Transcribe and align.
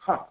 Huh. 0.00 0.24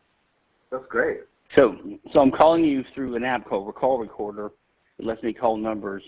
That's 0.71 0.85
great. 0.87 1.21
So, 1.55 1.99
so 2.11 2.21
I'm 2.21 2.31
calling 2.31 2.63
you 2.63 2.83
through 2.83 3.15
an 3.15 3.23
app 3.23 3.45
called 3.45 3.65
Recall 3.65 3.99
Recorder. 3.99 4.51
It 4.97 5.05
lets 5.05 5.23
me 5.23 5.33
call 5.33 5.57
numbers, 5.57 6.03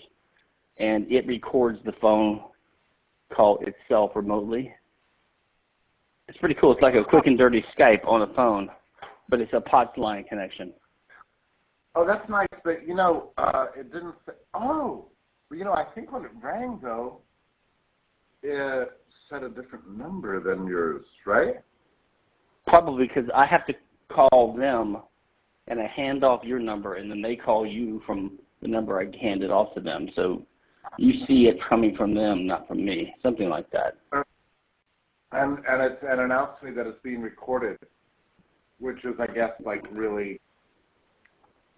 and 0.78 1.10
it 1.10 1.26
records 1.26 1.80
the 1.84 1.92
phone 1.92 2.44
call 3.30 3.58
itself 3.58 4.14
remotely. 4.14 4.74
It's 6.28 6.38
pretty 6.38 6.54
cool. 6.54 6.72
It's 6.72 6.82
like 6.82 6.94
a 6.94 7.04
quick 7.04 7.26
and 7.26 7.38
dirty 7.38 7.62
Skype 7.76 8.06
on 8.06 8.22
a 8.22 8.26
phone, 8.26 8.70
but 9.28 9.40
it's 9.40 9.52
a 9.52 9.60
POTS 9.60 9.98
line 9.98 10.24
connection. 10.24 10.72
Oh, 11.94 12.06
that's 12.06 12.28
nice. 12.28 12.46
But 12.64 12.86
you 12.86 12.94
know, 12.94 13.32
uh, 13.38 13.66
it 13.76 13.92
didn't. 13.92 14.14
Say, 14.26 14.32
oh, 14.54 15.08
you 15.50 15.64
know, 15.64 15.72
I 15.72 15.84
think 15.84 16.12
when 16.12 16.24
it 16.24 16.30
rang 16.40 16.78
though, 16.82 17.20
it 18.42 18.90
said 19.28 19.42
a 19.42 19.48
different 19.48 19.88
number 19.96 20.40
than 20.40 20.66
yours, 20.66 21.04
right? 21.26 21.56
Probably 22.66 23.06
because 23.06 23.28
I 23.34 23.44
have 23.44 23.66
to 23.66 23.74
call 24.08 24.54
them, 24.54 24.98
and 25.68 25.80
I 25.80 25.86
hand 25.86 26.24
off 26.24 26.44
your 26.44 26.58
number, 26.58 26.94
and 26.94 27.10
then 27.10 27.22
they 27.22 27.36
call 27.36 27.66
you 27.66 28.00
from 28.06 28.38
the 28.60 28.68
number 28.68 29.00
I 29.00 29.08
handed 29.16 29.50
off 29.50 29.74
to 29.74 29.80
them. 29.80 30.08
So 30.14 30.46
you 30.96 31.24
see 31.26 31.48
it 31.48 31.60
coming 31.60 31.94
from 31.94 32.14
them, 32.14 32.46
not 32.46 32.68
from 32.68 32.84
me. 32.84 33.14
Something 33.22 33.48
like 33.48 33.70
that. 33.70 33.96
And 35.32 35.58
and 35.66 35.82
it 35.82 35.98
and 36.02 36.20
announced 36.20 36.60
to 36.60 36.66
me 36.66 36.72
that 36.72 36.86
it's 36.86 37.00
being 37.02 37.22
recorded, 37.22 37.78
which 38.78 39.04
is, 39.04 39.18
I 39.18 39.26
guess, 39.26 39.52
like 39.60 39.86
really 39.90 40.40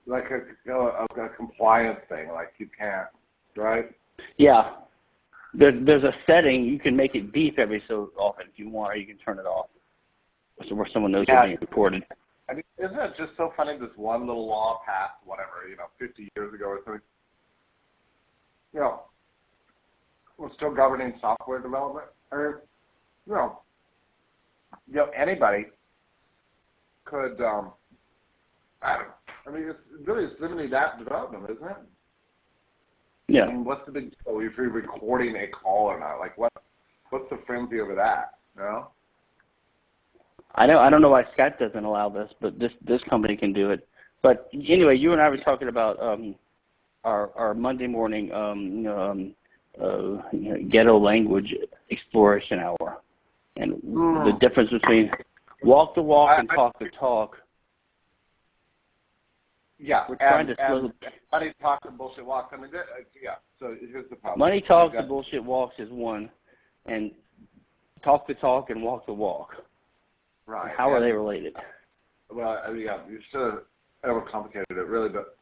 like 0.07 0.31
a, 0.31 0.43
a, 0.71 1.07
a 1.23 1.29
compliance 1.31 2.01
thing. 2.09 2.31
Like 2.31 2.55
you 2.59 2.69
can't, 2.69 3.09
right? 3.57 3.91
Yeah. 4.37 4.73
There, 5.57 5.71
there's 5.71 6.03
a 6.03 6.15
setting 6.27 6.65
you 6.65 6.81
can 6.81 6.97
make 6.97 7.15
it 7.15 7.33
beep 7.33 7.61
every 7.61 7.83
so 7.87 8.11
often 8.19 8.49
if 8.53 8.59
you 8.59 8.69
want, 8.69 8.93
or 8.93 8.97
you 8.97 9.07
can 9.07 9.19
turn 9.19 9.39
it 9.39 9.47
off, 9.47 9.69
where 10.71 10.87
someone 10.87 11.13
knows 11.13 11.27
Yeah. 11.29 11.45
you're 11.45 11.59
being 11.59 11.59
recorded. 11.61 12.07
I 12.49 12.55
mean, 12.55 12.65
isn't 12.79 12.99
it 12.99 13.15
just 13.17 13.37
so 13.37 13.51
funny? 13.57 13.77
This 13.77 13.97
one 13.97 14.27
little 14.27 14.47
law 14.47 14.81
passed, 14.85 15.15
whatever, 15.25 15.67
you 15.69 15.77
know, 15.77 15.87
50 15.99 16.29
years 16.37 16.53
ago 16.53 16.67
or 16.67 16.81
something. 16.85 17.03
You 18.73 18.81
know, 18.81 19.03
was 20.37 20.53
still 20.53 20.73
governing 20.75 21.17
software 21.21 21.61
development, 21.61 22.09
or 22.33 22.65
you 23.27 23.35
know, 23.35 23.61
you 24.89 24.95
know, 24.95 25.07
anybody 25.15 25.67
could. 27.05 27.41
Um, 27.41 27.73
I 28.83 28.97
don't 28.97 29.07
know. 29.07 29.15
I 29.47 29.51
mean, 29.51 29.69
it's 29.69 30.07
really 30.07 30.25
it's 30.25 30.41
limiting 30.41 30.71
that 30.71 30.99
development, 30.99 31.49
isn't 31.51 31.67
it? 31.69 31.77
Yeah. 33.29 33.45
I 33.45 33.49
mean, 33.49 33.65
what's 33.65 33.87
the 33.87 33.93
big 33.93 34.13
deal 34.25 34.41
if 34.41 34.57
you're 34.57 34.71
recording 34.71 35.37
a 35.37 35.47
call 35.47 35.87
or 35.87 36.01
not? 36.01 36.19
Like, 36.19 36.37
what 36.37 36.53
what's 37.11 37.31
the 37.31 37.39
frenzy 37.47 37.81
over 37.81 37.95
that? 37.95 38.39
You 38.57 38.63
know? 38.63 38.89
I 40.55 40.67
know 40.67 40.79
I 40.79 40.89
don't 40.91 41.03
know 41.03 41.11
why 41.11 41.25
Skype 41.25 41.59
doesn't 41.59 41.85
allow 41.85 42.09
this, 42.09 42.33
but 42.41 42.59
this 42.59 42.73
this 42.83 43.03
company 43.03 43.37
can 43.37 43.53
do 43.53 43.71
it. 43.71 43.89
But 44.23 44.49
anyway, 44.53 44.97
you 44.97 45.13
and 45.13 45.21
I 45.21 45.29
were 45.29 45.37
talking 45.37 45.69
about 45.69 46.01
um, 46.01 46.37
our 47.05 47.33
our 47.37 47.55
Monday 47.55 47.87
morning 47.89 48.33
um, 48.33 48.87
um, 48.87 49.35
uh, 49.81 50.23
you 50.33 50.53
know, 50.55 50.63
ghetto 50.69 50.97
language 50.99 51.55
exploration 51.91 52.61
hour, 52.61 53.01
and 53.57 53.73
Hmm. 53.83 54.25
the 54.25 54.33
difference 54.35 54.71
between 54.71 55.11
walk 55.63 55.95
the 55.95 56.03
walk 56.03 56.31
I- 56.31 56.41
and 56.41 56.51
I- 56.51 56.55
talk 56.55 56.79
the 56.79 56.89
talk. 56.89 57.41
Yeah, 59.79 60.05
We're 60.09 60.15
and, 60.15 60.21
trying 60.21 60.47
to 60.47 60.61
and 60.61 60.81
slow- 61.01 61.11
money 61.33 61.53
talk 61.61 61.85
and 61.85 61.99
bullshit 61.99 62.25
walk. 62.25 62.51
I 62.53 62.57
mean, 62.59 62.71
that- 62.71 62.87
uh, 62.97 63.03
yeah. 63.21 63.35
So 63.59 63.75
here's 63.75 64.09
the 64.09 64.17
problem. 64.17 64.39
Money 64.39 64.61
talks 64.61 64.97
and 64.97 65.09
bullshit 65.09 65.43
walks 65.43 65.79
is 65.81 65.91
one, 65.91 66.31
and 66.87 67.13
talk 68.01 68.27
the 68.29 68.35
talk 68.35 68.71
and 68.71 68.83
walk 68.83 69.05
the 69.07 69.13
walk. 69.13 69.65
Right. 70.47 70.75
How 70.77 70.91
are 70.91 71.01
they 71.01 71.13
related? 71.13 71.57
Well, 72.31 72.61
I 72.65 72.71
mean, 72.71 72.83
yeah, 72.83 72.99
you 73.09 73.21
should 73.21 73.41
have 73.41 73.63
overcomplicated 74.05 74.71
it 74.71 74.87
really, 74.87 75.09
but 75.09 75.37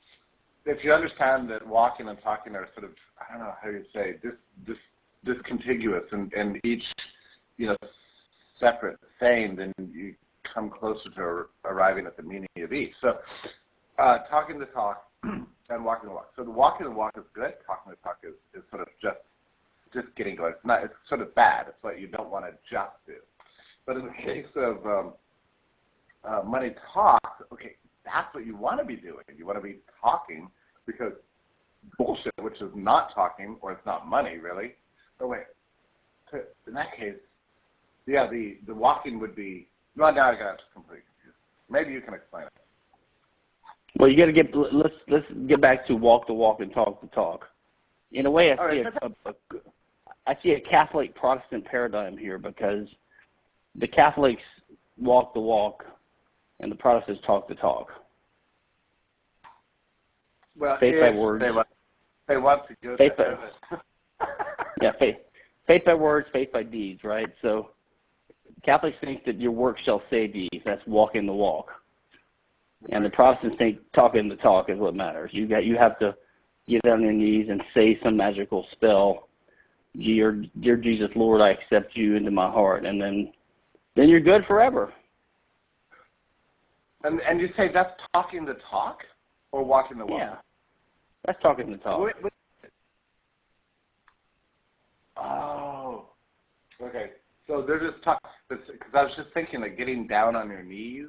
if 0.65 0.85
you 0.85 0.93
understand 0.93 1.49
that 1.51 1.67
walking 1.67 2.09
and 2.09 2.21
talking 2.21 2.55
are 2.55 2.69
sort 2.75 2.85
of, 2.85 2.95
I 3.19 3.33
don't 3.37 3.47
know 3.47 3.55
how 3.61 3.69
you 3.71 3.85
say, 3.93 4.19
dis, 4.23 4.33
dis, 4.65 4.77
discontiguous 5.25 6.13
and, 6.13 6.33
and 6.35 6.61
each, 6.65 6.93
you 7.57 7.69
know, 7.69 7.77
separate 8.55 8.99
saying, 9.19 9.57
then 9.57 9.73
you 9.93 10.15
come 10.45 10.71
closer 10.71 11.11
to 11.11 11.47
arriving 11.65 12.07
at 12.07 12.17
the 12.17 12.23
meaning 12.23 12.49
of 12.59 12.73
each. 12.73 12.95
So 13.01 13.19
uh, 13.99 14.19
talking 14.19 14.59
the 14.59 14.67
talk 14.67 15.07
and 15.25 15.85
walking 15.85 16.09
the 16.09 16.15
walk. 16.15 16.33
So 16.37 16.45
the 16.45 16.51
walking 16.51 16.87
the 16.87 16.93
walk 16.93 17.17
is 17.17 17.25
good. 17.33 17.55
Talking 17.67 17.91
the 17.91 17.97
talk 17.97 18.19
is, 18.23 18.35
is 18.55 18.63
sort 18.71 18.83
of 18.83 18.89
just 19.01 19.19
just 19.93 20.15
getting 20.15 20.37
going. 20.37 20.53
It's 20.53 20.65
not. 20.65 20.83
It's 20.85 20.95
sort 21.07 21.21
of 21.21 21.35
bad. 21.35 21.67
It's 21.69 21.77
what 21.83 22.01
you 22.01 22.09
don't 22.09 22.31
want 22.31 22.47
to 22.47 22.55
just 22.69 22.93
do. 23.07 23.17
But 23.87 23.97
in 23.97 24.07
the 24.07 24.13
case 24.13 24.47
of 24.55 24.87
um, 24.87 25.15
uh, 26.25 26.43
money 26.45 26.75
talk, 26.93 27.47
okay, 27.53 27.77
that's 28.05 28.33
what 28.35 28.47
you 28.47 28.57
want 28.57 28.79
to 28.79 28.85
be 28.85 28.97
doing. 28.97 29.25
You 29.37 29.47
want 29.47 29.59
to 29.59 29.63
be 29.63 29.79
talking 30.01 30.51
because 30.87 31.15
bullshit, 31.99 32.33
which 32.41 32.61
is 32.61 32.71
not 32.75 33.13
talking 33.15 33.57
or 33.61 33.73
it's 33.73 33.87
not 33.87 34.07
money 34.07 34.39
really. 34.39 34.77
Oh 35.21 35.27
wait, 35.27 35.45
in 36.67 36.75
that 36.75 36.93
case, 36.93 37.17
yeah, 38.07 38.27
the 38.27 38.59
the 38.67 38.75
walking 38.75 39.19
would 39.21 39.35
be. 39.35 39.69
No, 39.95 40.11
now 40.11 40.31
I 40.31 40.35
got 40.35 40.63
completely 40.73 41.05
confused. 41.15 41.39
Maybe 41.69 41.93
you 41.93 42.01
can 42.01 42.15
explain 42.15 42.45
it. 42.45 42.53
Well, 43.99 44.09
you 44.09 44.17
got 44.17 44.27
to 44.27 44.33
get 44.33 44.55
let's 44.55 44.95
let's 45.09 45.31
get 45.47 45.61
back 45.61 45.87
to 45.87 45.97
walk 45.97 46.27
the 46.27 46.35
walk 46.35 46.61
and 46.61 46.73
talk 46.73 47.01
the 47.01 47.09
talk. 47.09 47.49
In 48.13 48.27
a 48.27 48.31
way, 48.31 48.53
I 48.53 48.57
All 48.57 48.71
see 48.71 48.81
right. 48.83 48.95
a, 49.03 49.07
a, 49.07 49.31
a 49.31 49.35
I 50.27 50.37
see 50.43 50.53
a 50.55 50.61
Catholic 50.61 51.15
Protestant 51.15 51.65
paradigm 51.65 52.17
here 52.17 52.39
because 52.39 52.89
the 53.75 53.89
Catholics 53.89 54.43
walk 54.99 55.35
the 55.35 55.41
walk, 55.41 55.87
and 56.61 56.71
the 56.71 56.77
Protestants 56.77 57.25
talk 57.27 57.49
the 57.49 57.55
talk. 57.55 57.93
Well, 60.57 60.77
Faith 60.77 61.01
by 61.01 61.11
words. 61.11 61.43
They 61.43 61.51
want, 61.51 61.69
they 62.27 62.37
want 62.37 62.63
to 62.83 62.97
Faith 62.97 63.17
by- 63.17 63.37
Yeah, 64.81 64.93
faith 64.93 65.17
faith 65.67 65.85
by 65.85 65.95
words, 65.95 66.29
faith 66.33 66.53
by 66.53 66.63
deeds, 66.63 67.05
right? 67.05 67.33
So 67.41 67.71
Catholics 68.63 68.99
think 69.01 69.25
that 69.25 69.41
your 69.41 69.53
work 69.53 69.79
shall 69.79 70.03
save 70.11 70.35
you. 70.35 70.49
That's 70.65 70.87
walking 70.87 71.27
the 71.27 71.33
walk. 71.33 71.73
And 72.89 73.05
the 73.05 73.11
Protestants 73.11 73.57
think 73.59 73.81
talking 73.93 74.29
the 74.29 74.37
talk 74.37 74.71
is 74.71 74.79
what 74.79 74.95
matters. 74.95 75.33
You 75.33 75.47
got 75.47 75.65
you 75.65 75.77
have 75.77 75.99
to 76.01 76.17
get 76.67 76.87
on 76.87 77.03
your 77.03 77.13
knees 77.13 77.49
and 77.49 77.65
say 77.75 77.99
some 78.01 78.17
magical 78.17 78.67
spell. 78.73 79.29
Dear, 79.97 80.45
dear 80.61 80.77
Jesus, 80.77 81.15
Lord, 81.15 81.41
I 81.41 81.51
accept 81.51 81.97
you 81.97 82.17
into 82.17 82.31
my 82.31 82.51
heart, 82.51 82.87
and 82.87 83.01
then 83.01 83.33
then 83.95 84.09
you're 84.09 84.21
good 84.21 84.45
forever. 84.45 84.93
And 87.05 87.21
and 87.23 87.41
you 87.41 87.53
say 87.57 87.69
that's 87.69 88.01
talking 88.13 88.45
the 88.45 88.55
talk 88.55 89.07
or 89.51 89.65
walking 89.65 89.99
the 89.99 90.07
walk? 90.07 90.19
Yeah, 90.19 90.37
that's 91.25 91.43
talking 91.43 91.71
the 91.71 91.79
talk. 91.79 92.15
Oh, 95.17 96.07
okay. 96.81 97.13
So 97.47 97.61
they're 97.61 97.81
just 97.81 98.03
talk 98.03 98.21
because 98.49 98.95
I 98.95 99.05
was 99.05 99.15
just 99.17 99.31
thinking 99.31 99.61
that 99.63 99.77
getting 99.77 100.07
down 100.07 100.37
on 100.37 100.49
your 100.49 100.63
knees 100.63 101.09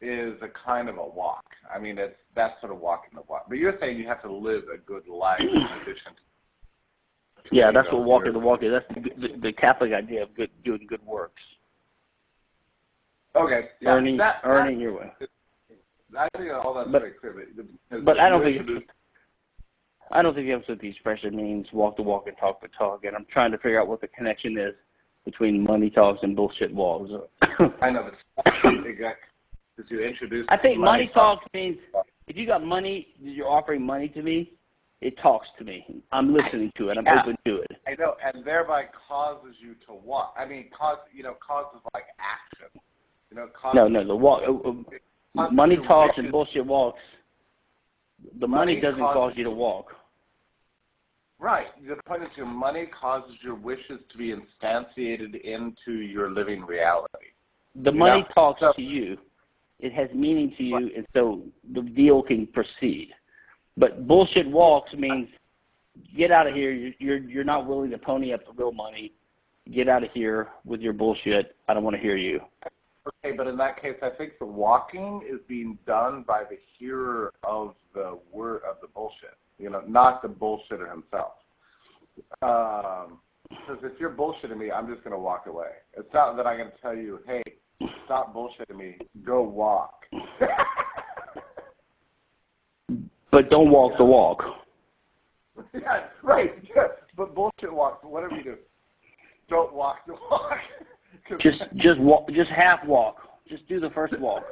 is 0.00 0.40
a 0.40 0.48
kind 0.48 0.88
of 0.88 0.98
a 0.98 1.06
walk. 1.06 1.56
I 1.72 1.78
mean, 1.78 1.98
it's 1.98 2.18
that's 2.34 2.60
sort 2.60 2.72
of 2.72 2.78
walking 2.78 3.10
the 3.14 3.22
walk. 3.22 3.46
But 3.48 3.58
you're 3.58 3.78
saying 3.80 3.98
you 3.98 4.06
have 4.06 4.22
to 4.22 4.32
live 4.32 4.64
a 4.72 4.78
good 4.78 5.08
life 5.08 5.40
in 5.40 5.48
addition. 5.82 6.12
to 7.44 7.54
Yeah, 7.54 7.70
that's 7.72 7.90
what 7.90 8.04
walking 8.04 8.32
the 8.32 8.38
walk 8.38 8.62
is. 8.62 8.72
That's 8.72 8.94
the, 8.94 9.28
the, 9.28 9.36
the 9.36 9.52
Catholic 9.52 9.92
idea 9.92 10.22
of 10.22 10.34
good, 10.34 10.50
doing 10.62 10.86
good 10.86 11.04
works, 11.04 11.42
Okay. 13.38 13.68
Yeah, 13.80 13.94
earning 13.94 14.16
that, 14.18 14.40
earning 14.44 14.80
your 14.80 14.94
way. 14.98 15.12
I 16.18 16.28
think 16.36 16.52
all 16.52 16.74
that's 16.74 16.88
But- 16.90 17.02
very 17.02 17.12
clear. 17.12 17.46
But, 17.90 18.04
But 18.04 18.18
I 18.20 18.28
don't 18.28 18.42
think 18.42 18.88
I 20.10 20.22
don't 20.22 20.34
think 20.34 20.46
the 20.46 20.54
absolute 20.54 20.82
expression 20.84 21.36
means 21.36 21.70
walk 21.72 21.96
the 21.96 22.02
walk 22.02 22.28
and 22.28 22.36
talk 22.38 22.62
the 22.62 22.68
talk, 22.68 23.04
and 23.04 23.14
I'm 23.14 23.26
trying 23.26 23.52
to 23.52 23.58
figure 23.58 23.78
out 23.80 23.88
what 23.88 24.00
the 24.00 24.08
connection 24.08 24.56
is 24.56 24.74
between 25.26 25.62
money 25.62 25.90
talks 25.90 26.22
and 26.22 26.34
bullshit 26.34 26.72
walks. 26.74 27.10
I 27.82 27.90
know, 27.90 28.10
but 28.36 28.44
because 28.64 29.90
you 29.90 30.00
introduced. 30.00 30.50
I 30.50 30.56
think 30.56 30.78
money 30.80 31.06
talk. 31.08 31.42
talks 31.42 31.46
means 31.52 31.78
if 32.26 32.38
you 32.38 32.46
got 32.46 32.64
money, 32.64 33.08
you're 33.20 33.48
offering 33.50 33.84
money 33.84 34.08
to 34.08 34.22
me, 34.22 34.54
it 35.02 35.18
talks 35.18 35.48
to 35.58 35.64
me. 35.64 36.02
I'm 36.10 36.32
listening 36.32 36.72
to 36.76 36.88
it. 36.88 36.96
I'm 36.98 37.04
Yeah. 37.04 37.20
open 37.20 37.36
to 37.44 37.60
it. 37.60 37.76
I 37.86 37.94
know, 37.96 38.16
and 38.24 38.42
thereby 38.44 38.88
causes 39.08 39.56
you 39.60 39.74
to 39.86 39.92
walk. 39.92 40.34
I 40.38 40.46
mean, 40.46 40.70
cause 40.70 40.98
you 41.12 41.22
know, 41.22 41.34
causes 41.34 41.80
like 41.94 42.06
action. 42.18 42.68
You 43.30 43.36
know, 43.36 43.48
No, 43.74 43.88
no, 43.88 44.04
the 44.04 44.16
walk, 44.16 44.42
uh, 44.46 45.40
uh, 45.40 45.50
money 45.50 45.76
talks 45.76 46.18
and 46.18 46.30
bullshit 46.32 46.64
walks. 46.64 47.02
The 48.38 48.48
money, 48.48 48.72
Money 48.72 48.80
doesn't 48.80 49.00
cause 49.00 49.36
you 49.36 49.44
to 49.44 49.50
walk. 49.50 49.94
Right. 51.38 51.68
The 51.86 51.96
point 52.04 52.24
is, 52.24 52.36
your 52.36 52.46
money 52.46 52.86
causes 52.86 53.36
your 53.42 53.54
wishes 53.54 54.00
to 54.08 54.18
be 54.18 54.34
instantiated 54.34 55.40
into 55.42 55.92
your 55.92 56.30
living 56.30 56.64
reality. 56.64 57.28
The 57.76 57.92
You 57.92 57.98
money 57.98 58.22
know, 58.22 58.28
talks 58.34 58.60
so- 58.60 58.72
to 58.72 58.82
you. 58.82 59.18
It 59.78 59.92
has 59.92 60.12
meaning 60.12 60.52
to 60.56 60.64
you, 60.64 60.76
and 60.96 61.06
so 61.14 61.44
the 61.72 61.82
deal 61.82 62.20
can 62.20 62.48
proceed. 62.48 63.14
But 63.76 64.08
bullshit 64.08 64.48
walks 64.48 64.92
means 64.94 65.28
get 66.16 66.32
out 66.32 66.48
of 66.48 66.54
here. 66.54 66.72
You're 66.72 66.94
you're, 66.98 67.18
you're 67.18 67.44
not 67.44 67.64
willing 67.64 67.90
to 67.92 67.98
pony 67.98 68.32
up 68.32 68.44
the 68.44 68.52
real 68.54 68.72
money. 68.72 69.12
Get 69.70 69.86
out 69.88 70.02
of 70.02 70.10
here 70.10 70.48
with 70.64 70.80
your 70.80 70.94
bullshit. 70.94 71.54
I 71.68 71.74
don't 71.74 71.84
want 71.84 71.94
to 71.94 72.02
hear 72.02 72.16
you. 72.16 72.42
Okay, 73.08 73.36
but 73.36 73.46
in 73.46 73.56
that 73.56 73.80
case, 73.80 73.96
I 74.02 74.10
think 74.10 74.38
the 74.38 74.46
walking 74.46 75.22
is 75.26 75.40
being 75.46 75.78
done 75.86 76.22
by 76.22 76.44
the 76.44 76.58
hearer 76.78 77.32
of 77.42 77.74
the 77.94 78.18
word 78.30 78.62
of 78.68 78.76
the 78.80 78.88
bullshit. 78.88 79.36
You 79.58 79.70
know, 79.70 79.82
not 79.86 80.22
the 80.22 80.28
bullshitter 80.28 80.90
himself. 80.90 81.32
Um, 82.42 83.20
because 83.48 83.82
if 83.82 83.98
you're 83.98 84.14
bullshitting 84.14 84.56
me, 84.56 84.70
I'm 84.70 84.86
just 84.88 85.02
going 85.02 85.14
to 85.14 85.18
walk 85.18 85.46
away. 85.46 85.70
It's 85.96 86.12
not 86.12 86.36
that 86.36 86.46
I'm 86.46 86.58
going 86.58 86.70
to 86.70 86.76
tell 86.76 86.94
you, 86.94 87.20
hey, 87.26 87.42
stop 88.04 88.34
bullshitting 88.34 88.76
me, 88.76 88.98
go 89.24 89.42
walk. 89.42 90.06
but 93.30 93.50
don't 93.50 93.70
walk 93.70 93.96
the 93.96 94.04
walk. 94.04 94.66
yeah, 95.74 96.04
right. 96.22 96.54
Yeah. 96.74 96.88
But 97.16 97.34
bullshit 97.34 97.72
walk, 97.72 98.04
whatever 98.04 98.36
you 98.36 98.44
do, 98.44 98.58
don't 99.48 99.74
walk 99.74 100.06
the 100.06 100.14
walk. 100.30 100.60
Just 101.38 101.64
just 101.76 102.00
walk, 102.00 102.30
just 102.30 102.50
half 102.50 102.84
walk. 102.84 103.28
Just 103.46 103.66
do 103.68 103.80
the 103.80 103.90
first 103.90 104.18
walk. 104.18 104.44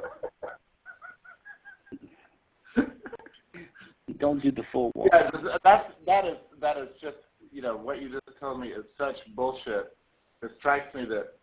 don't 4.17 4.41
do 4.41 4.51
the 4.51 4.63
full 4.63 4.91
walk. 4.95 5.09
Yeah, 5.11 5.29
that's 5.63 5.93
that 6.05 6.25
is 6.25 6.37
that 6.59 6.77
is 6.77 6.89
just 6.99 7.17
you 7.51 7.61
know 7.61 7.75
what 7.75 8.01
you 8.01 8.09
just 8.09 8.39
told 8.39 8.59
me 8.59 8.69
is 8.69 8.85
such 8.97 9.17
bullshit. 9.35 9.95
It 10.41 10.51
strikes 10.59 10.93
me 10.93 11.05
that 11.05 11.33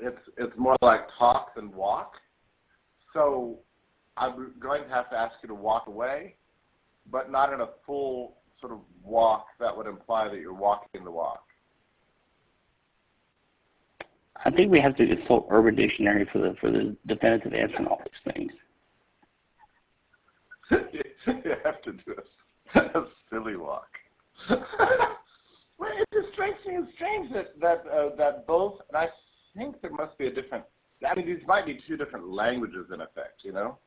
it's 0.00 0.28
it's 0.36 0.56
more 0.56 0.76
like 0.82 1.08
talk 1.16 1.54
than 1.54 1.72
walk. 1.72 2.20
So 3.12 3.60
I'm 4.16 4.52
going 4.58 4.82
to 4.82 4.88
have 4.88 5.10
to 5.10 5.16
ask 5.16 5.36
you 5.42 5.48
to 5.48 5.54
walk 5.54 5.86
away, 5.86 6.36
but 7.10 7.30
not 7.30 7.52
in 7.52 7.60
a 7.60 7.68
full 7.84 8.36
sort 8.60 8.72
of 8.72 8.80
walk 9.02 9.46
that 9.60 9.76
would 9.76 9.86
imply 9.86 10.28
that 10.28 10.40
you're 10.40 10.54
walking 10.54 11.04
the 11.04 11.10
walk. 11.10 11.44
I 14.44 14.50
think 14.50 14.70
we 14.70 14.80
have 14.80 14.96
to 14.96 15.06
consult 15.06 15.46
Urban 15.50 15.74
Dictionary 15.74 16.24
for 16.24 16.38
the 16.38 16.54
for 16.54 16.70
the 16.70 16.96
definitive 17.06 17.54
answer 17.54 17.78
on 17.78 17.86
all 17.86 18.02
these 18.04 18.34
things. 18.34 18.52
you 21.26 21.56
have 21.64 21.80
to 21.82 21.92
do 21.92 22.16
a, 22.74 23.04
silly 23.30 23.56
walk. 23.56 24.00
well, 24.48 24.60
it 25.80 26.06
just 26.12 26.32
strikes 26.32 26.64
me 26.66 26.76
as 26.76 26.84
strange 26.94 27.32
that 27.32 27.58
that 27.60 27.86
uh, 27.86 28.14
that 28.16 28.46
both, 28.46 28.80
and 28.88 28.96
I 28.96 29.08
think 29.56 29.80
there 29.80 29.92
must 29.92 30.18
be 30.18 30.26
a 30.26 30.30
different. 30.30 30.64
I 31.06 31.14
mean, 31.14 31.26
these 31.26 31.46
might 31.46 31.66
be 31.66 31.74
two 31.74 31.96
different 31.96 32.28
languages 32.28 32.90
in 32.92 33.00
effect. 33.00 33.44
You 33.44 33.52
know, 33.52 33.78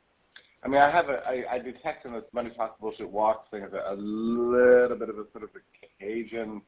I 0.63 0.67
mean, 0.67 0.81
I 0.81 0.89
have 0.89 1.09
a, 1.09 1.27
I, 1.27 1.55
I 1.55 1.59
detect 1.59 2.05
in 2.05 2.13
this 2.13 2.25
money 2.33 2.49
talk 2.49 2.79
bullshit 2.79 3.09
walk 3.09 3.49
thing 3.51 3.63
a, 3.63 3.93
a 3.93 3.95
little 3.95 4.97
bit 4.97 5.09
of 5.09 5.17
a 5.17 5.25
sort 5.31 5.43
of 5.43 5.49
a 5.55 6.03
Cajun, 6.03 6.61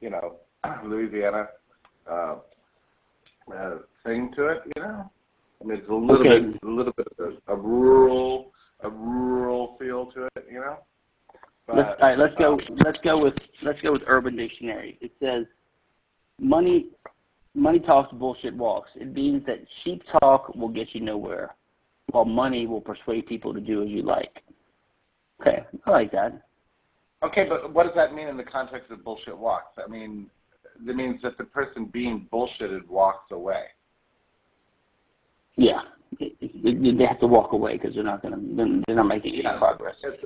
you 0.00 0.10
know, 0.10 0.36
Louisiana 0.84 1.48
uh, 2.06 2.36
uh, 3.52 3.78
thing 4.04 4.32
to 4.34 4.48
it. 4.48 4.62
You 4.76 4.82
know, 4.82 5.10
I 5.60 5.64
mean, 5.64 5.78
it's 5.78 5.88
a 5.88 5.94
little 5.94 6.26
Okay. 6.26 6.40
bit, 6.40 6.62
a 6.62 6.66
little 6.66 6.92
bit 6.92 7.08
of 7.18 7.38
a, 7.48 7.52
a 7.52 7.56
rural, 7.56 8.52
a 8.80 8.90
rural 8.90 9.76
feel 9.78 10.06
to 10.12 10.28
it. 10.36 10.46
You 10.50 10.60
know. 10.60 10.78
Let's, 11.66 12.02
all 12.02 12.08
right, 12.08 12.18
let's 12.18 12.34
go. 12.36 12.54
um, 12.54 12.60
Let's 12.76 12.98
go 12.98 13.22
with 13.22 13.38
let's 13.62 13.80
go 13.80 13.92
with 13.92 14.02
Urban 14.06 14.36
Dictionary. 14.36 14.98
It 15.00 15.12
says, 15.20 15.46
money 16.38 16.88
money 17.54 17.80
talks, 17.80 18.12
bullshit 18.12 18.54
walks. 18.54 18.90
It 18.96 19.14
means 19.14 19.46
that 19.46 19.60
sheep 19.82 20.02
talk 20.20 20.54
will 20.54 20.68
get 20.68 20.94
you 20.94 21.00
nowhere, 21.00 21.54
while 22.10 22.26
money 22.26 22.66
will 22.66 22.82
persuade 22.82 23.26
people 23.26 23.54
to 23.54 23.60
do 23.60 23.82
as 23.82 23.88
you 23.88 24.02
like. 24.02 24.42
Okay, 25.40 25.64
I 25.86 25.90
like 25.90 26.12
that. 26.12 26.42
Okay, 27.22 27.48
but 27.48 27.72
what 27.72 27.84
does 27.86 27.94
that 27.94 28.12
mean 28.14 28.28
in 28.28 28.36
the 28.36 28.44
context 28.44 28.90
of 28.90 29.02
bullshit 29.02 29.36
walks? 29.36 29.78
I 29.82 29.88
mean, 29.88 30.28
it 30.80 30.96
means 30.96 31.22
that 31.22 31.38
the 31.38 31.44
person 31.44 31.86
being 31.86 32.28
bullshitted 32.32 32.86
walks 32.88 33.30
away. 33.32 33.66
Yeah, 35.56 35.82
It- 36.20 36.36
it- 36.40 36.98
they 36.98 37.06
have 37.06 37.18
to 37.20 37.26
walk 37.26 37.52
away 37.52 37.72
because 37.76 37.94
they're 37.94 38.04
not 38.04 38.22
gonna 38.22 38.38
they're 38.86 38.96
not 38.96 39.06
making 39.06 39.34
any 39.34 39.58
progress. 39.58 39.96
It's, 40.02 40.22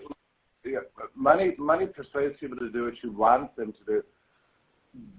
yeah, 0.65 0.81
money, 1.15 1.55
money 1.59 1.87
persuades 1.87 2.37
people 2.39 2.59
to 2.59 2.71
do 2.71 2.85
what 2.85 3.03
you 3.03 3.13
want 3.13 3.57
them 3.57 3.73
to 3.73 3.85
do. 3.85 4.05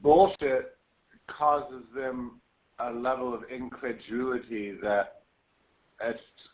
Bullshit 0.01 0.77
causes 1.25 1.83
them 1.93 2.41
a 2.79 2.91
level 2.91 3.33
of 3.33 3.43
incredulity 3.49 4.71
that 4.71 5.23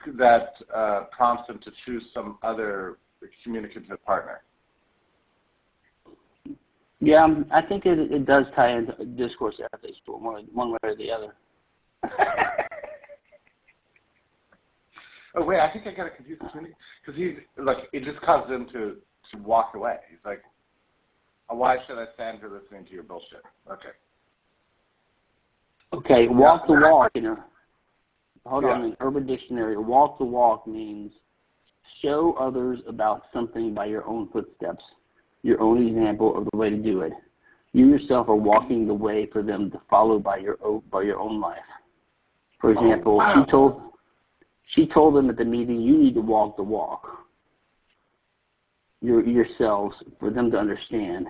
that 0.08 0.62
uh, 0.74 1.04
prompts 1.12 1.48
them 1.48 1.60
to 1.60 1.72
choose 1.72 2.12
some 2.14 2.38
other 2.42 3.00
communicative 3.44 4.04
partner. 4.06 4.44
Yeah, 7.06 7.24
um, 7.24 7.46
I 7.52 7.62
think 7.62 7.86
it, 7.86 8.00
it 8.00 8.26
does 8.26 8.48
tie 8.56 8.72
into 8.72 9.06
discourse 9.06 9.62
ethics, 9.74 10.02
but 10.08 10.20
one, 10.20 10.48
one 10.52 10.72
way 10.72 10.78
or 10.82 10.96
the 10.96 11.12
other. 11.12 11.36
Oh 15.36 15.44
wait, 15.44 15.60
I 15.60 15.68
think 15.68 15.86
I 15.86 15.92
got 15.92 16.06
to 16.06 16.10
confuse 16.10 16.40
between 16.40 16.74
because 17.02 17.16
he's 17.16 17.40
like 17.58 17.90
it 17.94 18.06
just 18.06 18.22
causes 18.22 18.50
him 18.56 18.66
to 18.68 19.02
to 19.32 19.38
walk 19.40 19.76
away. 19.76 19.98
He's 20.10 20.20
like, 20.24 20.42
"Oh, 21.50 21.58
why 21.58 21.78
should 21.86 22.00
I 22.00 22.08
stand 22.14 22.40
here 22.40 22.50
listening 22.50 22.86
to 22.86 22.94
your 22.94 23.04
bullshit? 23.04 23.44
Okay. 23.70 23.90
Okay, 25.94 26.28
walk 26.28 26.66
the 26.66 26.74
walk 26.74 27.12
in 27.16 27.26
a 27.28 27.46
hold 28.46 28.66
on. 28.66 28.84
In 28.84 28.98
Urban 29.00 29.28
Dictionary, 29.28 29.78
walk 29.78 30.18
the 30.18 30.26
walk 30.26 30.66
means 30.66 31.14
show 32.02 32.34
others 32.34 32.80
about 32.88 33.26
something 33.32 33.74
by 33.74 33.86
your 33.86 34.08
own 34.08 34.30
footsteps, 34.30 34.86
your 35.46 35.62
own 35.62 35.86
example 35.88 36.36
of 36.38 36.48
the 36.52 36.58
way 36.58 36.70
to 36.70 36.78
do 36.78 37.02
it. 37.02 37.14
You 37.74 37.88
yourself 37.88 38.30
are 38.30 38.36
walking 38.36 38.88
the 38.88 38.94
way 38.94 39.28
for 39.28 39.42
them 39.44 39.70
to 39.72 39.80
follow 39.90 40.18
by 40.20 40.38
your 40.38 40.58
own, 40.64 40.82
by 40.92 41.04
your 41.04 41.20
own 41.20 41.40
life. 41.40 41.70
For 42.60 42.70
Oh, 42.70 42.74
example, 42.74 43.18
wow. 43.18 43.34
she 43.34 43.52
told 43.52 43.82
she 44.68 44.88
told 44.88 45.14
them 45.16 45.30
at 45.30 45.38
the 45.38 45.46
meeting, 45.46 45.80
you 45.80 45.98
need 45.98 46.16
to 46.16 46.22
walk 46.22 46.58
the 46.58 46.64
walk. 46.64 47.04
Your, 49.02 49.24
yourselves 49.24 50.02
for 50.20 50.32
them 50.32 50.50
to 50.52 50.58
understand. 50.60 51.28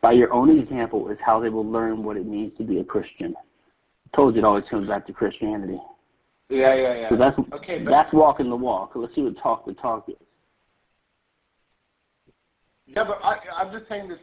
By 0.00 0.12
your 0.12 0.32
own 0.32 0.48
example 0.56 1.08
is 1.08 1.18
how 1.20 1.40
they 1.40 1.50
will 1.50 1.68
learn 1.68 2.04
what 2.04 2.16
it 2.16 2.26
means 2.26 2.56
to 2.58 2.62
be 2.64 2.78
a 2.78 2.84
Christian 2.84 3.34
told 4.14 4.34
you 4.34 4.40
it 4.40 4.44
always 4.44 4.64
comes 4.68 4.88
back 4.88 5.06
to 5.06 5.12
Christianity. 5.12 5.80
Yeah, 6.48 6.74
yeah, 6.74 6.94
yeah. 6.94 7.08
So 7.08 7.16
that's 7.16 7.38
okay, 7.52 7.82
that's 7.84 8.12
walking 8.12 8.50
the 8.50 8.56
walk. 8.56 8.92
Let's 8.94 9.14
see 9.14 9.22
what 9.22 9.36
talk 9.38 9.66
the 9.66 9.74
talk 9.74 10.08
is. 10.08 10.16
Yeah, 12.94 13.04
but 13.04 13.20
I, 13.24 13.38
I'm 13.56 13.72
just 13.72 13.88
saying 13.88 14.08
this. 14.08 14.18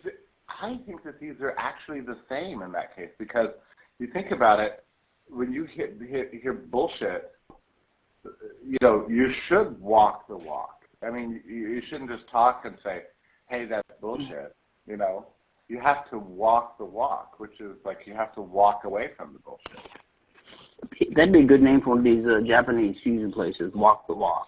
I 0.49 0.79
think 0.85 1.03
that 1.03 1.19
these 1.19 1.39
are 1.41 1.53
actually 1.57 2.01
the 2.01 2.17
same 2.29 2.61
in 2.61 2.71
that 2.73 2.95
case 2.95 3.11
because 3.17 3.49
you 3.99 4.07
think 4.07 4.31
about 4.31 4.59
it, 4.59 4.83
when 5.29 5.51
you 5.51 5.65
hear, 5.65 5.93
hear, 6.07 6.29
hear 6.31 6.53
bullshit, 6.53 7.31
you 8.65 8.77
know, 8.81 9.07
you 9.09 9.31
should 9.31 9.79
walk 9.79 10.27
the 10.27 10.37
walk. 10.37 10.85
I 11.01 11.11
mean, 11.11 11.41
you, 11.47 11.67
you 11.67 11.81
shouldn't 11.81 12.09
just 12.09 12.27
talk 12.27 12.65
and 12.65 12.77
say, 12.83 13.03
"Hey, 13.47 13.65
that's 13.65 13.87
bullshit." 14.01 14.55
You 14.85 14.97
know, 14.97 15.27
you 15.67 15.79
have 15.79 16.09
to 16.09 16.17
walk 16.17 16.77
the 16.77 16.85
walk, 16.85 17.39
which 17.39 17.59
is 17.61 17.77
like 17.85 18.07
you 18.07 18.13
have 18.13 18.33
to 18.35 18.41
walk 18.41 18.83
away 18.83 19.11
from 19.15 19.33
the 19.33 19.39
bullshit. 19.39 21.15
That'd 21.15 21.33
be 21.33 21.41
a 21.41 21.45
good 21.45 21.61
name 21.61 21.81
for 21.81 21.89
one 21.91 21.99
of 21.99 22.03
these 22.03 22.25
uh, 22.25 22.41
Japanese 22.41 22.99
fusion 23.01 23.31
places. 23.31 23.73
Walk 23.73 24.07
the 24.07 24.15
walk. 24.15 24.47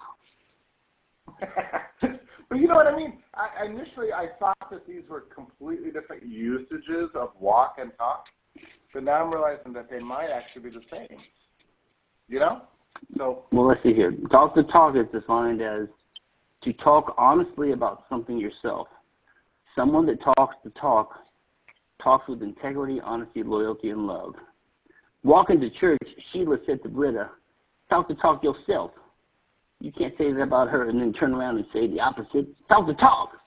but 2.49 2.59
you 2.59 2.67
know 2.67 2.75
what 2.75 2.87
I 2.87 2.95
mean? 2.95 3.19
I, 3.35 3.65
initially, 3.65 4.11
I 4.11 4.27
thought 4.39 4.69
that 4.71 4.87
these 4.87 5.03
were 5.07 5.21
completely 5.21 5.91
different 5.91 6.25
usages 6.25 7.09
of 7.13 7.31
walk 7.39 7.77
and 7.79 7.91
talk, 7.97 8.27
but 8.93 9.03
now 9.03 9.23
I'm 9.23 9.31
realizing 9.31 9.71
that 9.73 9.89
they 9.89 9.99
might 9.99 10.29
actually 10.29 10.63
be 10.63 10.69
the 10.71 10.83
same. 10.91 11.19
You 12.27 12.39
know? 12.39 12.61
So, 13.17 13.45
Well, 13.51 13.65
let's 13.65 13.83
see 13.83 13.93
here. 13.93 14.11
Talk 14.31 14.55
to 14.55 14.63
talk 14.63 14.95
is 14.95 15.05
defined 15.11 15.61
as 15.61 15.87
to 16.61 16.73
talk 16.73 17.15
honestly 17.17 17.71
about 17.71 18.03
something 18.09 18.37
yourself. 18.37 18.87
Someone 19.75 20.05
that 20.07 20.21
talks 20.21 20.55
the 20.63 20.71
talk 20.71 21.19
talks 21.99 22.27
with 22.27 22.41
integrity, 22.41 22.99
honesty, 23.01 23.43
loyalty, 23.43 23.91
and 23.91 24.07
love. 24.07 24.35
Walking 25.23 25.59
to 25.61 25.69
church, 25.69 25.99
Sheila 26.31 26.59
said 26.65 26.81
to 26.83 26.89
Britta, 26.89 27.29
talk 27.89 28.07
the 28.07 28.15
talk 28.15 28.43
yourself. 28.43 28.91
You 29.81 29.91
can't 29.91 30.17
say 30.17 30.31
that 30.31 30.41
about 30.41 30.69
her 30.69 30.89
and 30.89 30.99
then 30.99 31.13
turn 31.13 31.33
around 31.33 31.57
and 31.57 31.65
say 31.71 31.87
the 31.87 32.01
opposite. 32.01 32.47
Talk 32.67 32.87
the 32.87 32.93
talk. 32.93 33.37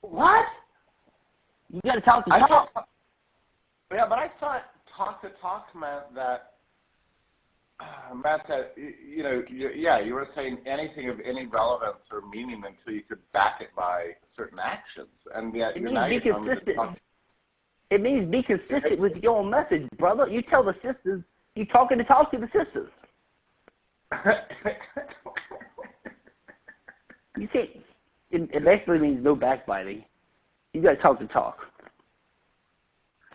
what? 0.00 0.46
You 1.70 1.80
got 1.84 1.96
to 1.96 2.00
talk 2.00 2.24
the 2.26 2.34
I 2.34 2.38
talk. 2.40 2.72
thought, 2.72 2.88
yeah, 3.92 4.06
but 4.06 4.18
I 4.18 4.28
thought 4.28 4.70
talk 4.88 5.20
to 5.22 5.28
talk 5.40 5.74
meant 5.74 6.14
that 6.14 6.52
uh, 7.80 8.14
meant 8.14 8.46
that 8.48 8.72
you 8.76 9.22
know, 9.22 9.44
you, 9.48 9.70
yeah, 9.74 9.98
you 9.98 10.14
were 10.14 10.28
saying 10.34 10.58
anything 10.64 11.08
of 11.08 11.20
any 11.20 11.46
relevance 11.46 11.98
or 12.10 12.22
meaning 12.22 12.64
until 12.64 12.94
you 12.94 13.02
could 13.02 13.20
back 13.32 13.60
it 13.60 13.70
by 13.76 14.14
certain 14.34 14.58
actions, 14.58 15.08
and 15.34 15.54
yet 15.54 15.76
It 15.76 15.82
you're 15.82 15.90
means 15.90 16.00
now 16.00 16.08
be 16.08 16.20
consistent. 16.20 16.76
talk. 16.76 16.96
It 17.90 18.00
means 18.00 18.30
be 18.30 18.42
consistent 18.42 18.98
with 18.98 19.22
your 19.22 19.36
own 19.38 19.50
message, 19.50 19.86
brother. 19.98 20.28
You 20.28 20.40
tell 20.42 20.62
the 20.62 20.74
sisters, 20.82 21.22
you 21.56 21.64
talking 21.66 21.98
to 21.98 22.04
talk 22.04 22.30
to 22.32 22.38
the 22.38 22.48
sisters. 22.48 22.90
You 27.38 27.48
see, 27.52 27.82
it, 28.30 28.48
it 28.52 28.64
basically 28.64 28.98
means 28.98 29.22
no 29.22 29.36
backbiting. 29.36 30.04
You 30.72 30.80
got 30.80 30.92
to 30.92 30.96
talk 30.96 31.18
the 31.18 31.26
talk. 31.26 31.70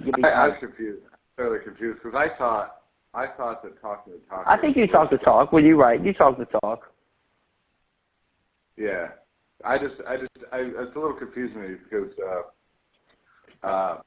You 0.03 0.11
I, 0.23 0.29
I 0.29 0.47
was 0.49 0.57
confused. 0.57 1.03
fairly 1.37 1.59
confused 1.63 1.99
because 2.01 2.17
I 2.17 2.29
thought 2.29 2.77
I 3.13 3.27
thought 3.27 3.61
that 3.63 3.79
talking 3.79 4.13
to 4.13 4.19
talk. 4.27 4.45
I 4.47 4.57
think 4.57 4.75
you 4.75 4.87
talk 4.87 5.11
the 5.11 5.17
talk. 5.17 5.51
Well, 5.51 5.63
you're 5.63 5.77
right. 5.77 6.03
You 6.03 6.13
talk 6.13 6.37
the 6.37 6.45
talk. 6.45 6.91
Yeah, 8.77 9.09
I 9.63 9.77
just 9.77 10.01
I 10.07 10.17
just 10.17 10.31
I, 10.51 10.61
it's 10.61 10.95
a 10.95 10.99
little 10.99 11.13
confusing 11.13 11.61
me 11.61 11.75
because 11.75 12.13
uh, 13.63 13.67
uh, 13.67 14.01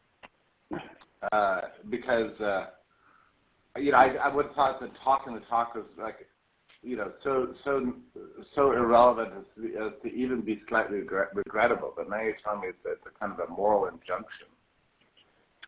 uh, 1.31 1.61
because 1.89 2.41
uh, 2.41 2.71
you 3.79 3.93
know 3.93 3.99
I 3.99 4.15
I 4.15 4.29
would 4.29 4.47
have 4.47 4.55
thought 4.55 4.81
that 4.81 4.95
talking 4.97 5.35
the 5.35 5.41
talk 5.41 5.75
was 5.75 5.85
like 5.99 6.29
you 6.83 6.97
know 6.97 7.13
so 7.23 7.55
so 7.65 7.95
so 8.55 8.73
irrelevant 8.73 9.33
as 9.39 9.45
to, 9.57 9.77
as 9.79 9.93
to 10.03 10.15
even 10.15 10.41
be 10.43 10.63
slightly 10.69 10.99
regret, 10.99 11.29
regrettable. 11.35 11.93
But 11.97 12.09
now 12.09 12.21
you're 12.21 12.35
telling 12.35 12.61
me 12.61 12.69
it's, 12.69 12.79
it's 12.85 13.07
a 13.07 13.19
kind 13.19 13.33
of 13.33 13.49
a 13.49 13.51
moral 13.51 13.87
injunction. 13.87 14.47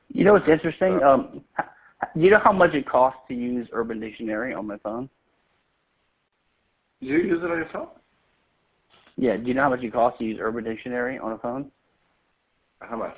You 0.08 0.24
know 0.24 0.34
what's 0.34 0.48
interesting? 0.48 1.02
Um, 1.02 1.44
do 1.58 2.20
you 2.20 2.30
know 2.30 2.38
how 2.38 2.52
much 2.52 2.74
it 2.74 2.86
costs 2.86 3.20
to 3.28 3.34
use 3.34 3.68
Urban 3.72 3.98
Dictionary 3.98 4.54
on 4.54 4.66
my 4.66 4.76
phone? 4.78 5.10
Do 7.00 7.08
you 7.08 7.18
use 7.18 7.42
it 7.42 7.50
on 7.50 7.58
your 7.58 7.66
phone? 7.66 7.88
Yeah. 9.16 9.36
Do 9.36 9.48
you 9.48 9.54
know 9.54 9.62
how 9.62 9.70
much 9.70 9.82
it 9.82 9.92
costs 9.92 10.18
to 10.18 10.24
use 10.24 10.38
Urban 10.40 10.64
Dictionary 10.64 11.18
on 11.18 11.32
a 11.32 11.38
phone? 11.38 11.70
How 12.80 12.96
much? 12.96 13.16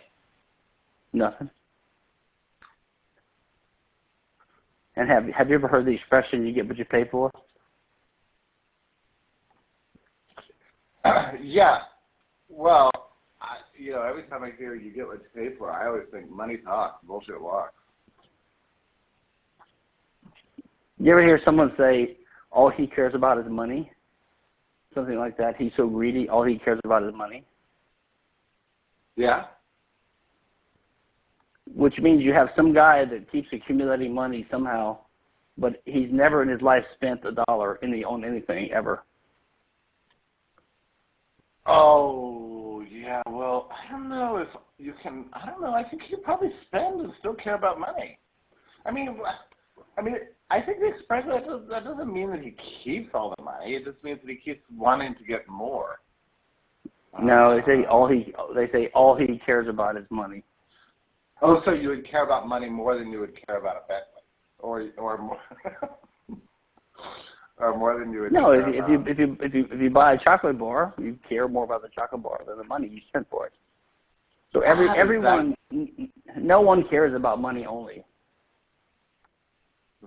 Nothing. 1.12 1.50
And 4.98 5.08
have 5.08 5.28
have 5.28 5.48
you 5.48 5.54
ever 5.54 5.68
heard 5.68 5.86
the 5.86 5.94
expression 5.94 6.44
"you 6.44 6.52
get 6.52 6.66
what 6.66 6.76
you 6.76 6.84
pay 6.84 7.04
for"? 7.04 7.30
yeah. 11.40 11.82
Well, 12.48 12.90
I, 13.40 13.58
you 13.78 13.92
know, 13.92 14.02
every 14.02 14.24
time 14.24 14.42
I 14.42 14.50
hear 14.50 14.74
"you 14.74 14.90
get 14.90 15.06
what 15.06 15.20
you 15.20 15.28
pay 15.32 15.54
for," 15.54 15.70
I 15.70 15.86
always 15.86 16.08
think 16.10 16.28
money 16.28 16.56
talks, 16.56 16.96
bullshit 17.06 17.40
walks. 17.40 17.74
You 20.98 21.12
ever 21.12 21.22
hear 21.22 21.40
someone 21.44 21.72
say, 21.76 22.16
"All 22.50 22.68
he 22.68 22.88
cares 22.88 23.14
about 23.14 23.38
is 23.38 23.46
money"? 23.46 23.92
Something 24.94 25.20
like 25.20 25.36
that. 25.36 25.56
He's 25.56 25.74
so 25.76 25.86
greedy. 25.86 26.28
All 26.28 26.42
he 26.42 26.58
cares 26.58 26.80
about 26.82 27.04
is 27.04 27.14
money. 27.14 27.44
Yeah. 29.14 29.44
Which 31.75 32.00
means 32.00 32.25
you 32.25 32.32
have 32.32 32.52
some 32.56 32.72
guy 32.72 33.04
that 33.04 33.30
keeps 33.30 33.52
accumulating 33.52 34.14
money 34.14 34.46
somehow, 34.50 34.98
but 35.56 35.82
he's 35.84 36.10
never 36.10 36.42
in 36.42 36.48
his 36.48 36.62
life 36.62 36.87
spent 36.94 37.25
a 37.25 37.32
dollar 37.32 37.78
the, 37.82 38.04
on 38.04 38.25
anything 38.25 38.70
ever. 38.72 39.04
Oh, 41.66 42.84
yeah. 42.90 43.22
Well, 43.28 43.70
I 43.70 43.90
don't 43.90 44.08
know 44.08 44.38
if 44.38 44.48
you 44.78 44.94
can. 44.94 45.26
I 45.32 45.46
don't 45.46 45.60
know. 45.60 45.75
I 45.75 45.82
think 45.82 46.10
you 46.10 46.16
probably 46.16 46.52
spend 46.62 47.00
and 47.00 47.12
still 47.18 47.34
care 47.34 47.54
about 47.54 47.78
money. 47.78 48.18
I 48.87 48.90
mean, 48.90 49.20
I 49.98 50.02
mean, 50.02 50.16
I 50.50 50.60
think 50.60 50.80
the 50.80 50.87
expression 50.87 51.30
that 51.30 51.44
doesn't, 51.44 51.68
that 51.68 51.84
doesn't 51.84 52.12
mean 52.12 52.30
that 52.30 52.42
he 52.42 52.52
keeps 52.52 53.14
all 53.14 53.34
the 53.37 53.42
money. 53.42 53.75
It 53.75 53.84
just 53.84 54.02
means 54.02 54.20
that 54.20 54.30
he 54.30 54.37
keeps 54.37 54.62
wanting 54.75 55.14
to 55.14 55.25
get 55.25 55.46
more. 55.48 56.00
No, 57.20 57.58
they 57.58 57.66
say 57.66 57.84
all 57.84 58.06
he 58.06 58.32
they 58.54 58.70
say 58.70 58.88
all 58.88 59.14
he 59.16 59.38
cares 59.38 59.66
about 59.66 59.96
is 59.96 60.06
money. 60.10 60.44
Oh, 61.40 61.62
so 61.62 61.73
you 61.73 61.88
would 61.90 62.04
care 62.04 62.25
about 62.25 62.49
money 62.49 62.68
more 62.68 62.97
than 62.97 63.12
you 63.12 63.21
would 63.21 63.35
care 63.47 63.59
about 63.59 63.76
a 63.76 63.83
Bentley, 63.88 64.23
or 64.59 64.88
or 64.97 65.18
more, 65.18 65.40
or 67.59 67.78
more 67.78 67.99
than 67.99 68.12
you 68.12 68.23
would. 68.23 68.33
No, 68.33 68.52
care 68.52 68.68
if, 68.68 68.76
if 68.76 68.88
you 68.88 69.04
if 69.07 69.18
you 69.18 69.37
if 69.40 69.54
you 69.54 69.68
if 69.71 69.80
you 69.80 69.90
buy 69.90 70.14
a 70.14 70.18
chocolate 70.18 70.59
bar, 70.59 70.95
you 70.99 71.18
care 71.28 71.47
more 71.49 71.64
about 71.64 71.83
the 71.83 71.88
chocolate 71.88 72.23
bar 72.23 72.42
than 72.47 72.59
the 72.59 72.64
money 72.64 72.88
you 72.88 73.00
spent 73.09 73.28
for 73.30 73.47
it. 73.47 73.52
So 74.52 74.61
every 74.61 74.87
How 74.87 74.95
everyone, 74.95 75.54
no 76.37 76.61
one 76.61 76.83
cares 76.83 77.14
about 77.14 77.40
money 77.40 77.66
only, 77.66 78.04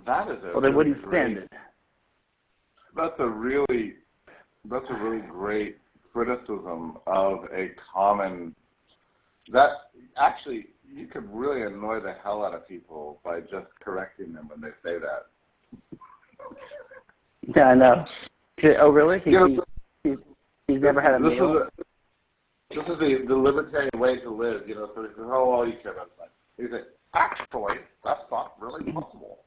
That 0.06 0.30
is 0.30 0.44
a 0.44 0.52
or 0.54 0.62
they 0.62 0.70
really 0.70 0.92
wouldn't 0.92 1.08
spend 1.08 1.38
it. 1.38 1.52
That's 2.96 3.20
a 3.20 3.30
really, 3.30 3.96
that's 4.66 4.90
a 4.90 4.94
really 4.96 5.22
great 5.22 5.78
criticism 6.12 6.98
of 7.08 7.48
a 7.54 7.70
common. 7.94 8.56
That 9.50 9.72
actually, 10.18 10.71
you 10.94 11.08
could 11.08 11.28
really 11.34 11.64
annoy 11.64 12.00
the 12.00 12.14
hell 12.24 12.46
out 12.46 12.54
of 12.54 12.68
people 12.68 13.20
by 13.24 13.42
just 13.42 13.68
correcting 13.80 14.34
them 14.34 14.48
when 14.50 14.62
they 14.62 14.70
say 14.84 15.00
that. 15.00 15.26
Yeah, 17.56 17.70
I 17.70 17.76
know. 17.76 18.06
Oh, 18.80 18.90
really? 18.90 19.20
He, 19.20 19.32
You 19.32 19.40
know, 19.40 19.48
he's, 20.04 20.18
he's, 20.68 20.82
never 20.82 21.02
had 21.02 21.16
a 21.16 21.20
this 21.20 21.40
meal. 21.40 21.58
Is 21.58 21.62
a, 21.62 21.72
this 22.76 22.88
is 22.88 23.00
the, 23.00 23.16
the 23.26 23.36
libertarian 23.36 23.98
way 23.98 24.18
to 24.18 24.30
live, 24.30 24.68
you 24.68 24.76
know. 24.76 24.92
So 24.94 25.02
he 25.04 25.08
says, 25.10 25.18
"Oh, 25.20 25.52
all 25.52 25.66
you 25.68 25.74
care 25.74 25.94
about 25.94 26.08
is 26.08 26.12
money." 26.20 26.32
He 26.58 26.68
said, 26.70 26.86
"Actually, 27.14 27.80
that's 28.04 28.30
not 28.32 28.54
really 28.60 28.92
possible." 28.92 29.40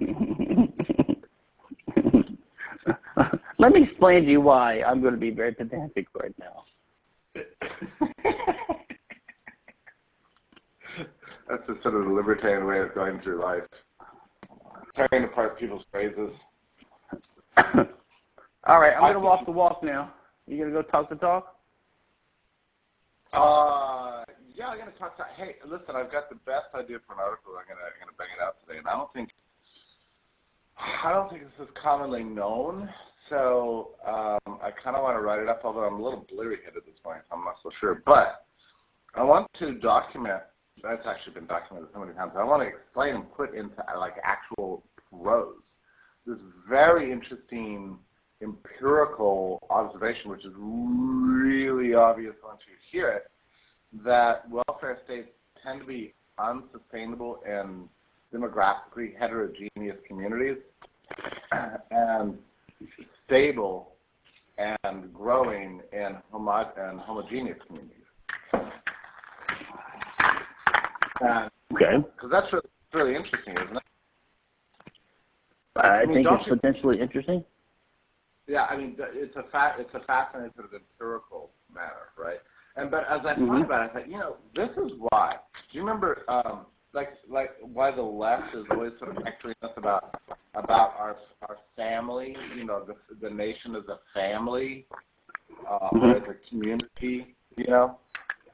Let 3.58 3.74
me 3.74 3.82
explain 3.82 4.24
to 4.24 4.30
you 4.30 4.40
why 4.40 4.82
I'm 4.86 5.02
going 5.02 5.14
to 5.14 5.20
be 5.20 5.30
very 5.30 5.52
pedantic 5.52 6.06
right 6.14 6.34
now. 6.38 6.64
That's 11.52 11.66
the 11.66 11.78
sort 11.82 11.96
of 11.96 12.06
the 12.06 12.10
libertarian 12.10 12.66
way 12.66 12.78
of 12.78 12.94
going 12.94 13.20
through 13.20 13.42
life, 13.42 13.66
tearing 14.96 15.24
apart 15.24 15.58
people's 15.58 15.84
phrases. 15.92 16.30
All 17.58 18.80
right, 18.80 18.94
I'm 18.96 19.04
I 19.04 19.12
to 19.12 19.18
walk 19.18 19.44
the 19.44 19.52
walk 19.52 19.82
now. 19.82 20.14
You 20.46 20.56
going 20.56 20.70
to 20.70 20.74
go 20.74 20.80
talk 20.80 21.10
the 21.10 21.16
talk? 21.16 21.58
Uh, 23.34 24.24
yeah, 24.54 24.68
I'm 24.68 24.78
gonna 24.78 24.92
talk 24.92 25.18
to. 25.18 25.26
Hey, 25.36 25.56
listen, 25.66 25.94
I've 25.94 26.10
got 26.10 26.30
the 26.30 26.36
best 26.36 26.68
idea 26.74 27.00
for 27.06 27.12
an 27.12 27.20
article. 27.20 27.52
I'm 27.58 27.66
gonna 27.68 27.80
I'm 27.84 28.00
gonna 28.00 28.16
bang 28.18 28.28
it 28.34 28.42
out 28.42 28.56
today, 28.66 28.78
and 28.78 28.88
I 28.88 28.92
don't 28.92 29.12
think 29.12 29.34
I 30.78 31.12
don't 31.12 31.30
think 31.30 31.42
this 31.42 31.66
is 31.66 31.72
commonly 31.74 32.24
known. 32.24 32.88
So 33.28 33.90
um, 34.06 34.58
I 34.62 34.70
kind 34.70 34.96
of 34.96 35.02
want 35.02 35.16
to 35.16 35.20
write 35.20 35.40
it 35.40 35.48
up, 35.48 35.62
although 35.64 35.84
I'm 35.84 36.00
a 36.00 36.02
little 36.02 36.26
bleary-headed 36.30 36.78
at 36.78 36.86
this 36.86 36.98
point. 37.02 37.20
I'm 37.30 37.44
not 37.44 37.56
so 37.62 37.70
sure, 37.70 38.02
but 38.06 38.46
I 39.14 39.22
want 39.22 39.52
to 39.54 39.74
document. 39.74 40.42
That's 40.82 41.06
actually 41.06 41.34
been 41.34 41.46
documented 41.46 41.90
so 41.92 42.00
many 42.00 42.12
times. 42.12 42.32
I 42.36 42.44
want 42.44 42.62
to 42.62 42.68
explain 42.68 43.16
and 43.16 43.32
put 43.32 43.54
into 43.54 43.82
like 43.98 44.16
actual 44.22 44.82
prose 45.10 45.56
this 46.26 46.38
very 46.68 47.10
interesting 47.10 47.98
empirical 48.42 49.58
observation, 49.70 50.30
which 50.30 50.44
is 50.44 50.52
really 50.56 51.94
obvious 51.94 52.34
once 52.44 52.62
you 52.66 52.74
hear 52.90 53.08
it, 53.08 53.30
that 54.04 54.48
welfare 54.48 54.98
states 55.04 55.28
tend 55.62 55.80
to 55.80 55.86
be 55.86 56.14
unsustainable 56.38 57.42
in 57.46 57.88
demographically 58.32 59.16
heterogeneous 59.18 59.98
communities 60.06 60.58
and 61.90 62.38
stable 63.24 63.92
and 64.58 65.12
growing 65.12 65.82
in 65.92 66.16
homo- 66.30 66.72
and 66.76 67.00
homogeneous 67.00 67.58
communities. 67.66 68.01
Because 71.22 71.50
Okay. 71.72 71.96
Because 72.16 72.30
that's 72.30 72.52
really, 72.52 72.68
really 72.94 73.14
interesting, 73.16 73.54
isn't 73.56 73.76
it? 73.76 73.82
I 75.76 76.02
I 76.02 76.06
mean, 76.06 76.14
think 76.14 76.26
it's 76.30 76.46
you- 76.46 76.54
potentially 76.56 77.00
interesting. 77.00 77.44
Yeah, 78.48 78.66
I 78.68 78.76
mean, 78.76 78.96
it's 78.98 79.36
a 79.36 79.44
fa- 79.44 79.76
it's 79.78 79.94
a 79.94 80.00
fascinating 80.00 80.52
sort 80.54 80.66
of 80.66 80.74
empirical 80.74 81.52
matter, 81.72 82.10
right? 82.18 82.40
And 82.76 82.90
but 82.90 83.06
as 83.08 83.24
I 83.24 83.34
Mhm. 83.34 83.46
thought 83.48 83.62
about 83.62 83.86
it, 83.86 83.90
I 83.90 83.94
thought, 84.00 84.08
you 84.10 84.18
know, 84.18 84.36
this 84.54 84.76
is 84.76 84.92
why. 84.98 85.38
Do 85.70 85.78
you 85.78 85.84
remember, 85.84 86.24
um, 86.28 86.66
like, 86.92 87.14
like 87.28 87.56
why 87.60 87.90
the 87.90 88.02
left 88.02 88.54
is 88.54 88.66
always 88.70 88.98
sort 88.98 89.16
of 89.16 89.22
lecturing 89.24 89.54
us 89.62 89.72
about 89.76 90.20
about 90.54 90.94
our 90.98 91.16
our 91.48 91.58
family? 91.76 92.36
You 92.56 92.64
know, 92.64 92.84
the 92.84 92.96
the 93.20 93.30
nation 93.30 93.74
as 93.76 93.86
a 93.88 94.00
family, 94.12 94.86
uh, 95.66 95.88
or 95.92 95.98
Mhm. 95.98 96.22
as 96.22 96.28
a 96.28 96.34
community. 96.48 97.36
You 97.56 97.66
know, 97.68 97.98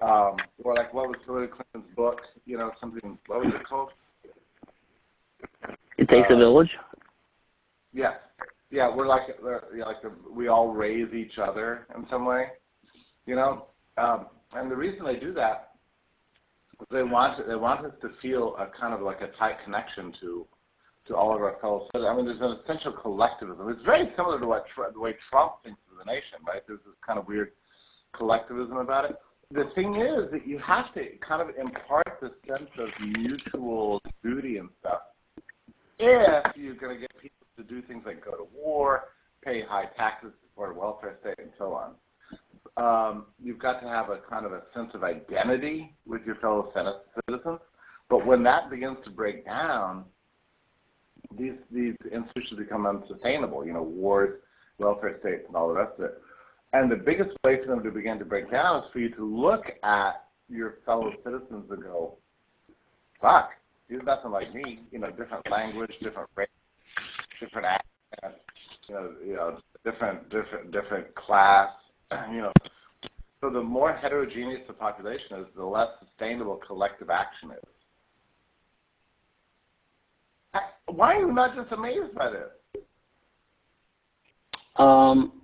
um, 0.00 0.37
or 0.62 0.75
like 0.75 0.93
what 0.95 1.09
was 1.09 1.17
Hillary 1.25 1.49
Clinton's 1.49 1.95
book? 1.95 2.23
You 2.47 2.59
know, 2.59 2.73
something. 2.81 3.19
What 3.26 3.45
was 3.45 3.55
it 3.55 3.64
called? 3.64 3.93
It 5.97 6.09
takes 6.09 6.31
a 6.31 6.35
Uh, 6.35 6.38
village. 6.38 6.78
Yeah, 7.93 8.14
yeah, 8.71 8.95
we're 8.95 9.07
like 9.07 9.40
we're, 9.43 9.62
like 9.73 10.02
the, 10.02 10.12
we 10.31 10.49
all 10.49 10.69
raise 10.73 11.12
each 11.12 11.38
other 11.38 11.87
in 11.97 12.07
some 12.09 12.25
way, 12.25 12.50
you 13.26 13.35
know. 13.35 13.67
Um, 13.97 14.26
and 14.52 14.71
the 14.71 14.76
reason 14.76 15.05
they 15.05 15.19
do 15.19 15.33
that 15.33 15.73
is 16.81 16.87
they 16.90 17.02
want 17.02 17.47
they 17.49 17.57
want 17.57 17.85
us 17.85 17.95
to 18.02 18.11
feel 18.23 18.57
a 18.57 18.67
kind 18.67 18.95
of 18.95 19.00
like 19.00 19.21
a 19.23 19.28
tight 19.28 19.59
connection 19.64 20.12
to 20.21 20.47
to 21.07 21.17
all 21.17 21.35
of 21.35 21.40
our 21.40 21.57
fellow 21.61 21.87
citizens. 21.87 22.11
I 22.11 22.14
mean, 22.14 22.26
there's 22.26 22.40
an 22.40 22.59
essential 22.62 22.93
collectivism. 22.93 23.69
It's 23.71 23.83
very 23.83 24.12
similar 24.14 24.38
to 24.38 24.47
what 24.47 24.67
the 24.93 25.00
way 25.00 25.17
Trump 25.31 25.55
thinks 25.64 25.81
of 25.90 25.99
the 25.99 26.05
nation, 26.05 26.38
right? 26.47 26.62
There's 26.67 26.81
this 26.85 26.95
kind 27.05 27.19
of 27.19 27.26
weird 27.26 27.52
collectivism 28.12 28.76
about 28.76 29.07
it. 29.11 29.17
The 29.50 29.64
thing 29.64 29.97
is 29.97 30.31
that 30.31 30.47
you 30.47 30.59
have 30.59 30.93
to 30.95 31.07
kind 31.17 31.40
of 31.40 31.57
impart 31.57 32.19
the 32.21 32.35
sense 32.47 32.71
of 32.76 32.93
mutual 33.00 34.02
duty 34.23 34.59
and 34.59 34.69
stuff 34.81 35.00
if 35.99 36.57
you're 36.57 36.75
going 36.75 36.95
to 36.95 37.00
get 37.00 37.17
people 37.21 37.47
to 37.57 37.64
do 37.64 37.83
things 37.83 38.05
like 38.07 38.25
go 38.25 38.33
to 38.33 38.47
war, 38.55 39.09
pay 39.45 39.61
high 39.62 39.87
taxes, 39.97 40.33
support 40.43 40.76
a 40.76 40.78
welfare 40.78 41.17
state, 41.21 41.38
and 41.38 41.50
so 41.59 41.73
on. 41.73 41.95
Um, 42.76 43.26
you've 43.43 43.59
got 43.59 43.81
to 43.83 43.88
have 43.88 44.11
a 44.11 44.19
kind 44.19 44.47
of 44.47 44.52
a 44.52 44.62
sense 44.73 44.95
of 44.95 45.02
identity 45.02 45.97
with 46.07 46.25
your 46.25 46.37
fellow 46.37 46.71
citi- 46.75 47.00
citizens. 47.26 47.61
But 48.09 48.25
when 48.25 48.43
that 48.45 48.71
begins 48.71 48.99
to 49.05 49.11
break 49.11 49.45
down, 49.45 50.05
these 51.37 51.55
these 51.71 51.97
institutions 52.11 52.59
become 52.59 52.87
unsustainable. 52.87 53.67
You 53.67 53.73
know, 53.73 53.83
wars, 53.83 54.40
welfare 54.78 55.19
states, 55.21 55.45
and 55.47 55.57
all 55.57 55.69
the 55.69 55.75
rest 55.75 55.99
of 55.99 56.05
it. 56.05 56.23
And 56.72 56.90
the 56.92 56.96
biggest 56.96 57.37
way 57.44 57.56
for 57.56 57.66
them 57.66 57.82
to 57.82 57.90
begin 57.90 58.18
to 58.18 58.25
break 58.25 58.50
down 58.50 58.82
is 58.82 58.90
for 58.90 58.98
you 58.98 59.08
to 59.10 59.25
look 59.25 59.78
at 59.82 60.25
your 60.50 60.78
fellow 60.84 61.10
citizens 61.25 61.70
and 61.70 61.82
go, 61.82 62.18
fuck, 63.20 63.56
he's 63.88 64.02
nothing 64.02 64.30
like 64.30 64.52
me. 64.54 64.80
You 64.92 64.98
know, 64.98 65.10
different 65.10 65.48
language, 65.50 65.98
different 66.00 66.28
race, 66.34 66.48
different 67.40 67.66
accent, 67.66 68.40
you 68.88 68.94
know, 68.94 69.14
you 69.25 69.34
know, 69.34 69.58
different 69.84 70.28
different 70.28 70.70
different 70.70 71.14
class. 71.14 71.70
You 72.30 72.40
know, 72.40 72.52
so 73.40 73.50
the 73.50 73.62
more 73.62 73.92
heterogeneous 73.92 74.66
the 74.66 74.72
population 74.72 75.37
is, 75.37 75.46
the 75.54 75.64
less 75.64 75.90
sustainable 76.00 76.56
collective 76.56 77.10
action 77.10 77.52
is. 77.52 77.58
Why 80.87 81.16
are 81.16 81.20
you 81.20 81.32
not 81.32 81.54
just 81.54 81.70
amazed 81.72 82.14
by 82.14 82.30
this? 82.30 82.48
Um, 84.76 85.38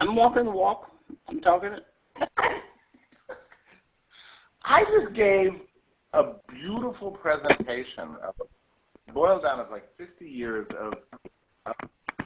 I'm 0.00 0.14
walking 0.14 0.44
the 0.44 0.50
walk. 0.50 0.90
I'm 1.28 1.40
talking 1.40 1.72
it. 1.72 1.84
I 4.64 4.84
just 4.84 5.12
gave 5.12 5.60
a 6.12 6.34
beautiful 6.48 7.10
presentation 7.10 8.16
of 8.22 8.34
boiled 9.12 9.42
down 9.42 9.58
of 9.58 9.70
like 9.70 9.88
50 9.96 10.28
years 10.28 10.66
of, 10.78 10.94
of 11.66 11.74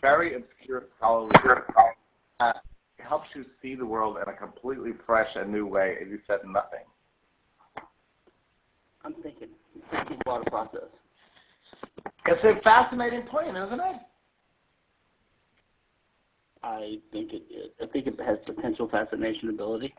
very 0.01 0.35
obscure 0.35 0.89
scholarly 0.97 1.31
that 2.39 2.63
helps 2.99 3.35
you 3.35 3.47
see 3.63 3.75
the 3.75 3.87
world 3.87 4.19
in 4.21 4.29
a 4.29 4.33
completely 4.37 4.93
fresh 5.07 5.37
and 5.37 5.51
new 5.51 5.67
way, 5.67 5.97
and 6.01 6.11
you 6.11 6.21
said 6.27 6.41
nothing. 6.45 6.85
I'm 9.05 9.15
thinking. 9.15 9.49
I'm 9.75 9.99
thinking 9.99 10.19
about 10.27 10.47
a 10.47 10.51
process. 10.51 10.89
It's 12.27 12.45
a 12.45 12.57
fascinating 12.57 13.23
point, 13.23 13.57
isn't 13.57 13.81
it? 13.81 13.97
I 16.63 17.01
think 17.11 17.33
it, 17.33 17.43
it 17.51 17.75
I 17.83 17.87
think 17.87 18.07
it 18.07 18.21
has 18.21 18.39
potential 18.45 18.89
fascination 18.89 19.49
ability. 19.49 19.95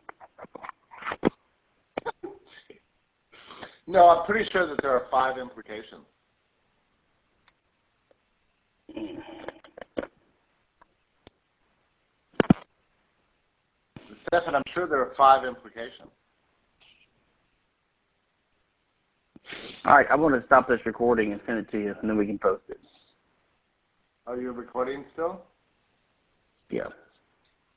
No, 3.86 4.08
I'm 4.18 4.24
pretty 4.24 4.48
sure 4.50 4.66
that 4.66 4.80
there 4.80 4.92
are 4.92 5.06
five 5.10 5.36
implications. 5.36 6.06
Stefan, 14.28 14.54
I'm 14.54 14.62
sure 14.68 14.86
there 14.86 15.00
are 15.00 15.14
five 15.16 15.44
implications. 15.44 16.10
All 19.84 19.96
right, 19.96 20.06
I 20.10 20.16
want 20.16 20.34
to 20.34 20.46
stop 20.46 20.66
this 20.66 20.84
recording 20.86 21.32
and 21.32 21.40
send 21.46 21.58
it 21.58 21.70
to 21.72 21.78
you, 21.78 21.94
and 22.00 22.08
then 22.08 22.16
we 22.16 22.26
can 22.26 22.38
post 22.38 22.62
it. 22.70 22.80
Are 24.26 24.40
you 24.40 24.52
recording 24.52 25.04
still? 25.12 25.42
Yeah. 26.70 26.88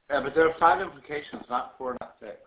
Yeah, 0.09 0.21
but 0.21 0.33
there 0.35 0.47
are 0.47 0.53
five 0.53 0.81
implications, 0.81 1.43
not 1.49 1.77
four, 1.77 1.97
not 2.01 2.15
six. 2.19 2.37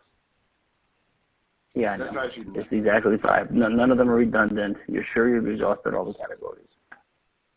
Yeah, 1.75 1.92
I 1.92 1.97
That's 1.99 2.12
know. 2.12 2.25
you- 2.35 2.52
It's 2.54 2.73
exactly 2.73 3.18
five. 3.18 3.50
None, 3.52 3.76
none 3.76 3.90
of 3.90 3.99
them 3.99 4.11
are 4.11 4.16
redundant. 4.16 4.78
You're 4.88 5.04
sure 5.04 5.28
you've 5.28 5.47
exhausted 5.49 5.94
all 5.94 6.04
the 6.04 6.14
categories. 6.14 6.66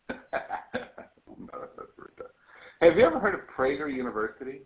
no, 0.08 0.18
that's 1.76 1.90
ridiculous. 1.96 2.32
Hey, 2.80 2.88
have 2.88 2.98
you 2.98 3.04
ever 3.04 3.18
heard 3.18 3.34
of 3.34 3.40
Prager 3.48 3.92
University? 3.92 4.60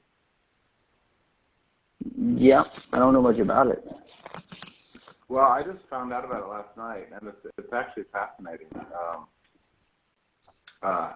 Yeah, 2.17 2.65
I 2.93 2.99
don't 2.99 3.13
know 3.13 3.23
much 3.23 3.39
about 3.39 3.69
it. 3.69 3.85
Well, 5.29 5.47
I 5.51 5.63
just 5.63 5.85
found 5.89 6.13
out 6.13 6.25
about 6.25 6.43
it 6.43 6.47
last 6.49 6.77
night, 6.77 7.09
and 7.13 7.29
it's 7.29 7.47
it's 7.59 7.73
actually 7.73 8.05
fascinating. 8.13 8.69
Um, 8.75 9.27
uh, 10.83 11.13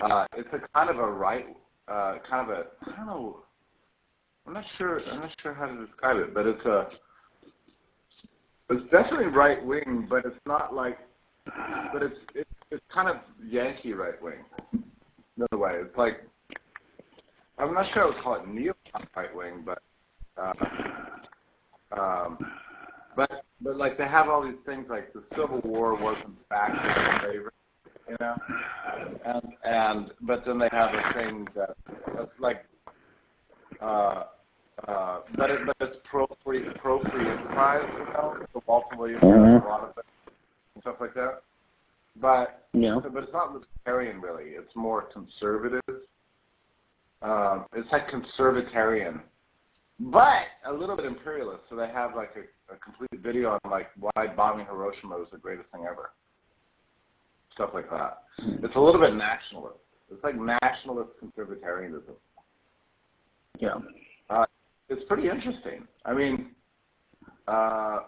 uh, 0.00 0.26
it's 0.36 0.52
a 0.52 0.60
kind 0.74 0.88
of 0.90 0.98
a 0.98 1.10
right, 1.10 1.56
uh, 1.88 2.18
kind 2.18 2.50
of 2.50 2.56
a 2.56 2.66
I 2.90 2.96
don't 2.96 3.06
know. 3.06 3.42
I'm 4.46 4.54
not 4.54 4.64
sure. 4.76 5.00
I'm 5.10 5.20
not 5.20 5.34
sure 5.40 5.54
how 5.54 5.66
to 5.66 5.86
describe 5.86 6.16
it, 6.18 6.34
but 6.34 6.46
it's 6.46 6.64
a 6.64 6.88
it's 8.70 8.90
definitely 8.90 9.26
right 9.26 9.64
wing, 9.64 10.06
but 10.08 10.24
it's 10.24 10.40
not 10.46 10.74
like, 10.74 10.98
but 11.92 12.02
it's 12.02 12.18
it's, 12.34 12.50
it's 12.70 12.84
kind 12.88 13.08
of 13.08 13.20
Yankee 13.44 13.92
right 13.92 14.20
wing. 14.22 14.44
Another 15.36 15.58
way, 15.58 15.74
it's 15.76 15.96
like 15.96 16.24
I'm 17.58 17.74
not 17.74 17.86
sure 17.92 18.04
I 18.04 18.06
would 18.06 18.16
call 18.16 18.34
it 18.34 18.46
neocon 18.46 19.06
right 19.16 19.34
wing, 19.34 19.62
but. 19.64 19.82
Uh, 20.36 20.52
um, 21.92 22.38
but 23.14 23.44
but 23.60 23.76
like 23.76 23.96
they 23.96 24.06
have 24.06 24.28
all 24.28 24.42
these 24.42 24.60
things 24.66 24.88
like 24.88 25.12
the 25.12 25.22
Civil 25.34 25.60
War 25.64 25.94
wasn't 25.94 26.48
back 26.48 26.70
in 26.70 27.20
favor, 27.30 27.52
you 28.08 28.16
know, 28.20 28.36
and 29.24 29.52
and 29.64 30.12
but 30.20 30.44
then 30.44 30.58
they 30.58 30.68
have 30.72 30.94
a 30.94 31.12
thing 31.12 31.48
that 31.54 31.74
that's 32.14 32.38
like, 32.38 32.64
uh, 33.80 34.24
uh, 34.86 35.20
but 35.36 35.50
it, 35.50 35.66
but 35.66 35.76
it's 35.80 35.98
pro 36.04 36.26
free 36.44 36.62
pro 36.76 37.00
free 37.04 37.26
enterprise, 37.28 37.88
you 37.98 38.04
know, 38.04 38.36
so 38.52 38.62
Walter 38.66 38.96
Williams 38.96 39.22
has 39.22 39.32
Mhm. 39.32 39.62
a 39.62 39.68
lot 39.68 39.82
of 39.82 39.96
it 39.98 40.04
and 40.74 40.82
stuff 40.82 41.00
like 41.00 41.14
that. 41.14 41.42
But 42.16 42.68
Yeah. 42.72 42.98
but 43.00 43.22
it's 43.24 43.32
not 43.32 43.52
libertarian 43.52 44.20
really. 44.20 44.50
It's 44.50 44.74
more 44.76 45.02
conservative. 45.02 45.82
Um, 47.22 47.66
it's 47.72 47.90
like 47.92 48.08
conservatarian 48.10 49.22
but 49.98 50.46
a 50.64 50.72
little 50.72 50.96
bit 50.96 51.06
imperialist. 51.06 51.64
So 51.68 51.76
they 51.76 51.88
have 51.88 52.14
like 52.14 52.36
a, 52.36 52.72
a 52.74 52.76
complete 52.76 53.20
video 53.22 53.52
on 53.52 53.70
like 53.70 53.90
why 53.96 54.26
bombing 54.26 54.66
Hiroshima 54.66 55.16
was 55.16 55.30
the 55.30 55.38
greatest 55.38 55.70
thing 55.70 55.86
ever. 55.86 56.12
Stuff 57.56 57.72
like 57.72 57.90
that. 57.90 58.22
It's 58.62 58.76
a 58.76 58.80
little 58.80 59.00
bit 59.00 59.14
nationalist. 59.14 59.78
It's 60.12 60.22
like 60.22 60.36
nationalist 60.36 61.10
conservatarianism. 61.22 62.14
Yeah. 63.58 63.78
It's 64.90 65.02
pretty 65.04 65.28
interesting. 65.28 65.88
I 66.04 66.12
mean, 66.12 66.50
uh, 67.48 68.00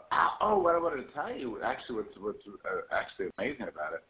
oh, 0.43 0.59
what 0.61 0.75
I 0.75 0.79
wanted 0.79 1.09
to 1.09 1.13
tell 1.15 1.35
you, 1.35 1.61
actually, 1.63 1.97
what's 1.97 2.19
what's 2.19 2.47
uh, 2.47 2.81
actually 2.93 3.31
amazing 3.39 3.69
about 3.69 3.95
it 3.95 4.05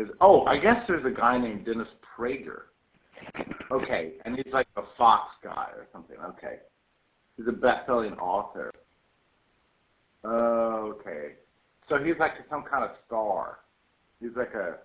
is, 0.00 0.10
oh, 0.22 0.46
I 0.46 0.56
guess 0.56 0.86
there's 0.88 1.04
a 1.04 1.10
guy 1.10 1.36
named 1.36 1.66
Dennis 1.66 1.88
Prager. 2.02 2.62
Okay, 3.70 4.14
and 4.24 4.36
he's 4.36 4.52
like 4.52 4.66
a 4.76 4.82
Fox 4.96 5.36
guy 5.42 5.68
or 5.76 5.86
something. 5.92 6.16
Okay. 6.18 6.60
He's 7.36 7.46
a 7.46 7.52
best-selling 7.52 8.14
author. 8.14 8.72
Okay. 10.24 11.34
So 11.90 12.02
he's 12.02 12.16
like 12.16 12.34
some 12.48 12.62
kind 12.62 12.84
of 12.84 12.96
star. 13.06 13.58
He's 14.22 14.36
like 14.36 14.54
a, 14.54 14.78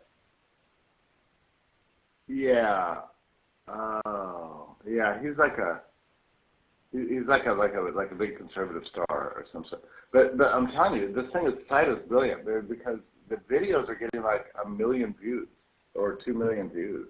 yeah. 2.28 3.02
Oh, 3.67 4.76
yeah. 4.86 5.21
He's 5.21 5.38
like 5.38 5.60
a, 5.60 5.84
he's 6.91 7.26
like 7.28 7.45
a 7.45 7.54
like 7.54 7.76
a 7.76 7.82
like 7.82 8.12
a 8.12 8.15
big 8.15 8.38
conservative 8.38 8.88
star 8.88 9.06
or 9.08 9.45
some 9.52 9.63
sort. 9.63 9.84
But 10.12 10.38
but 10.38 10.54
I'm 10.56 10.71
telling 10.71 11.00
you, 11.00 11.13
this 11.13 11.32
thing 11.32 11.45
is 11.45 11.54
site 11.69 11.88
is 11.88 12.00
brilliant 12.08 12.45
because 12.67 13.00
the 13.30 13.36
videos 13.36 13.88
are 13.89 13.95
getting 13.95 14.23
like 14.23 14.47
a 14.65 14.67
million 14.67 15.13
views 15.21 15.47
or 15.93 16.15
two 16.15 16.34
million 16.34 16.69
views. 16.69 17.08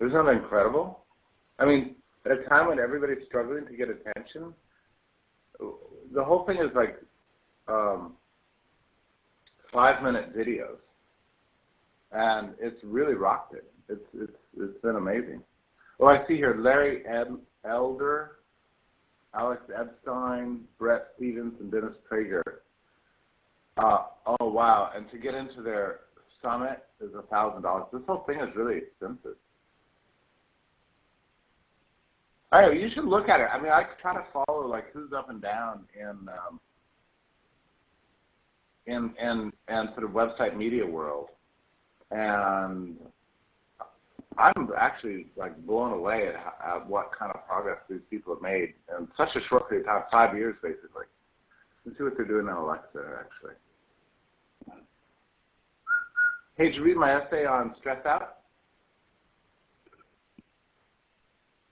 Isn't 0.00 0.12
that 0.12 0.34
incredible? 0.34 1.04
I 1.58 1.66
mean, 1.66 1.94
at 2.24 2.32
a 2.32 2.42
time 2.44 2.66
when 2.66 2.80
everybody's 2.80 3.24
struggling 3.26 3.66
to 3.66 3.76
get 3.76 3.90
attention, 3.90 4.54
the 6.12 6.24
whole 6.24 6.44
thing 6.46 6.56
is 6.56 6.72
like 6.74 6.98
um, 7.68 8.14
five-minute 9.72 10.36
videos, 10.36 10.78
and 12.12 12.54
it's 12.60 12.82
really 12.84 13.14
rocked 13.14 13.54
it. 13.54 13.70
It's 13.88 14.06
it's 14.14 14.38
it's 14.58 14.78
been 14.80 14.96
amazing. 14.96 15.42
Well, 15.98 16.14
I 16.14 16.26
see 16.26 16.36
here 16.36 16.54
Larry 16.54 17.06
Ed, 17.06 17.36
Elder, 17.64 18.38
Alex 19.34 19.62
Epstein, 19.74 20.64
Bret 20.78 21.08
Stephens, 21.16 21.60
and 21.60 21.70
Dennis 21.70 21.96
Prager. 22.10 22.42
Uh, 23.76 24.04
oh 24.26 24.48
wow! 24.48 24.90
And 24.94 25.08
to 25.10 25.18
get 25.18 25.34
into 25.34 25.62
their 25.62 26.00
summit 26.42 26.84
is 27.00 27.14
a 27.14 27.22
thousand 27.22 27.62
dollars. 27.62 27.86
This 27.92 28.02
whole 28.06 28.18
thing 28.18 28.40
is 28.40 28.54
really 28.56 28.78
expensive. 28.78 29.36
I 32.52 32.62
know, 32.62 32.70
you 32.72 32.88
should 32.88 33.04
look 33.04 33.28
at 33.28 33.40
it. 33.40 33.48
I 33.52 33.60
mean, 33.60 33.70
I 33.70 33.84
try 34.00 34.12
to 34.14 34.24
follow 34.32 34.66
like 34.66 34.90
who's 34.92 35.12
up 35.12 35.30
and 35.30 35.40
down 35.40 35.86
in 35.94 36.28
um, 36.28 36.60
in 38.90 39.14
in 39.20 39.52
and 39.68 39.88
sort 39.90 40.04
of 40.04 40.10
website 40.10 40.56
media 40.56 40.86
world, 40.86 41.28
and 42.10 42.98
I'm 44.36 44.70
actually 44.76 45.28
like 45.36 45.56
blown 45.66 45.92
away 45.92 46.28
at, 46.28 46.36
how, 46.36 46.76
at 46.76 46.86
what 46.86 47.12
kind 47.12 47.32
of 47.32 47.46
progress 47.46 47.78
these 47.88 48.00
people 48.10 48.34
have 48.34 48.42
made 48.42 48.74
in 48.98 49.08
such 49.16 49.36
a 49.36 49.40
short 49.40 49.68
period 49.68 49.86
of 49.86 50.02
time, 50.02 50.10
five 50.10 50.36
years 50.36 50.56
basically. 50.62 51.06
Let's 51.84 51.98
see 51.98 52.04
what 52.04 52.16
they're 52.16 52.26
doing 52.26 52.46
in 52.46 52.52
Alexa 52.52 53.18
actually. 53.20 53.54
Hey, 56.56 56.66
did 56.66 56.76
you 56.76 56.84
read 56.84 56.96
my 56.96 57.12
essay 57.12 57.46
on 57.46 57.74
stress 57.76 58.04
out? 58.04 58.36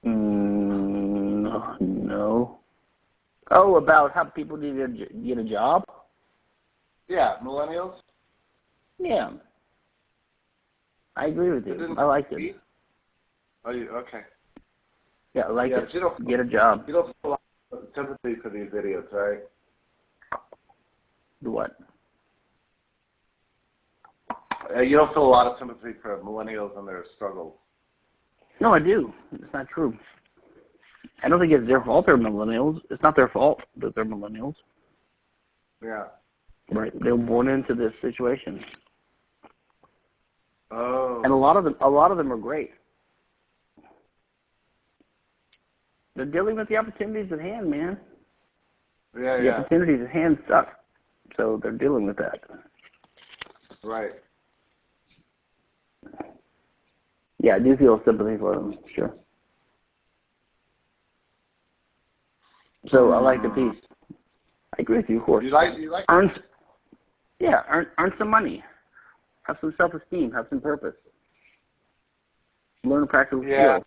Mm, 0.04 1.80
no. 1.80 2.58
Oh, 3.50 3.76
about 3.76 4.12
how 4.12 4.24
people 4.24 4.56
need 4.56 4.76
to 4.76 5.08
get 5.24 5.38
a 5.38 5.44
job? 5.44 5.84
Yeah, 7.08 7.36
millennials. 7.42 8.00
Yeah. 8.98 9.30
I 11.16 11.26
agree 11.26 11.50
with 11.50 11.66
you. 11.66 11.94
I 11.98 12.04
like 12.04 12.30
it. 12.32 12.56
Oh, 13.64 13.70
you, 13.72 13.88
okay. 13.90 14.22
Yeah, 15.34 15.46
I 15.46 15.50
like 15.50 15.70
yeah, 15.70 15.78
it. 15.78 15.94
You 15.94 16.00
don't, 16.00 16.26
get 16.26 16.40
a 16.40 16.44
job. 16.44 16.84
You 16.86 16.94
don't 16.94 17.06
feel 17.06 17.14
a 17.24 17.28
lot 17.28 17.40
of 17.72 17.88
sympathy 17.94 18.34
for 18.36 18.50
these 18.50 18.72
idiots, 18.72 19.08
right? 19.12 19.40
The 21.42 21.50
what? 21.50 21.76
Uh, 24.74 24.80
you 24.80 24.96
don't 24.96 25.12
feel 25.12 25.24
a 25.24 25.26
lot 25.26 25.46
of 25.46 25.58
sympathy 25.58 25.92
for 26.00 26.18
millennials 26.22 26.78
and 26.78 26.86
their 26.86 27.04
struggles. 27.14 27.54
No, 28.60 28.74
I 28.74 28.78
do. 28.78 29.12
It's 29.32 29.52
not 29.52 29.68
true. 29.68 29.96
I 31.22 31.28
don't 31.28 31.40
think 31.40 31.52
it's 31.52 31.66
their 31.66 31.80
fault 31.82 32.06
they're 32.06 32.18
millennials. 32.18 32.80
It's 32.90 33.02
not 33.02 33.16
their 33.16 33.28
fault 33.28 33.64
that 33.76 33.94
they're 33.94 34.04
millennials. 34.04 34.56
Yeah. 35.82 36.06
Right. 36.70 36.92
They're 37.00 37.16
born 37.16 37.48
into 37.48 37.74
this 37.74 37.94
situation. 38.00 38.64
Oh. 40.70 41.22
And 41.22 41.32
a 41.32 41.36
lot 41.36 41.56
of 41.56 41.64
them 41.64 41.76
a 41.80 41.88
lot 41.88 42.10
of 42.10 42.18
them 42.18 42.32
are 42.32 42.36
great. 42.36 42.72
They're 46.14 46.26
dealing 46.26 46.56
with 46.56 46.68
the 46.68 46.76
opportunities 46.76 47.32
at 47.32 47.40
hand, 47.40 47.70
man. 47.70 47.98
Yeah, 49.16 49.36
the 49.36 49.44
yeah. 49.44 49.58
opportunities 49.58 50.02
at 50.02 50.10
hand 50.10 50.38
suck. 50.48 50.78
So 51.36 51.58
they're 51.62 51.72
dealing 51.72 52.06
with 52.06 52.16
that. 52.16 52.40
Right. 53.82 54.12
Yeah, 57.40 57.54
I 57.54 57.58
do 57.60 57.76
feel 57.76 58.02
sympathy 58.04 58.36
for 58.36 58.54
them, 58.54 58.76
sure. 58.92 59.14
So 62.88 63.12
I 63.12 63.18
like 63.18 63.42
the 63.42 63.48
mm. 63.48 63.72
piece. 63.72 63.82
I 64.76 64.82
agree 64.82 64.96
with 64.98 65.10
you, 65.10 65.18
of 65.18 65.24
course. 65.24 65.44
You 65.44 65.50
like 65.50 65.78
you 65.78 65.90
like 65.90 66.04
earn, 66.08 66.32
yeah, 67.40 67.62
earn 67.68 67.86
earn 67.98 68.12
some 68.18 68.28
money, 68.28 68.64
have 69.42 69.58
some 69.60 69.74
self 69.76 69.94
esteem, 69.94 70.32
have 70.32 70.46
some 70.48 70.60
purpose, 70.60 70.94
learn 72.84 73.04
a 73.04 73.06
practical 73.06 73.44
Yeah. 73.44 73.76
skill. 73.76 73.84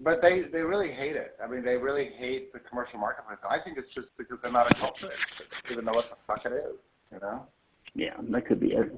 But 0.00 0.20
they 0.20 0.42
they 0.42 0.62
really 0.62 0.90
hate 0.90 1.16
it. 1.16 1.36
I 1.42 1.46
mean, 1.46 1.62
they 1.62 1.76
really 1.78 2.04
hate 2.04 2.52
the 2.52 2.58
commercial 2.58 2.98
marketplace. 2.98 3.38
I 3.48 3.58
think 3.58 3.78
it's 3.78 3.92
just 3.94 4.08
because 4.18 4.38
they're 4.42 4.52
not 4.52 4.66
acculturated, 4.68 5.18
they 5.66 5.72
even 5.72 5.86
know 5.86 5.92
what 5.92 6.10
the 6.10 6.16
fuck 6.26 6.44
it 6.44 6.52
is. 6.52 6.76
You 7.12 7.20
know. 7.20 7.46
Yeah, 7.94 8.14
that 8.20 8.44
could 8.44 8.60
be 8.60 8.72
it. 8.72 8.92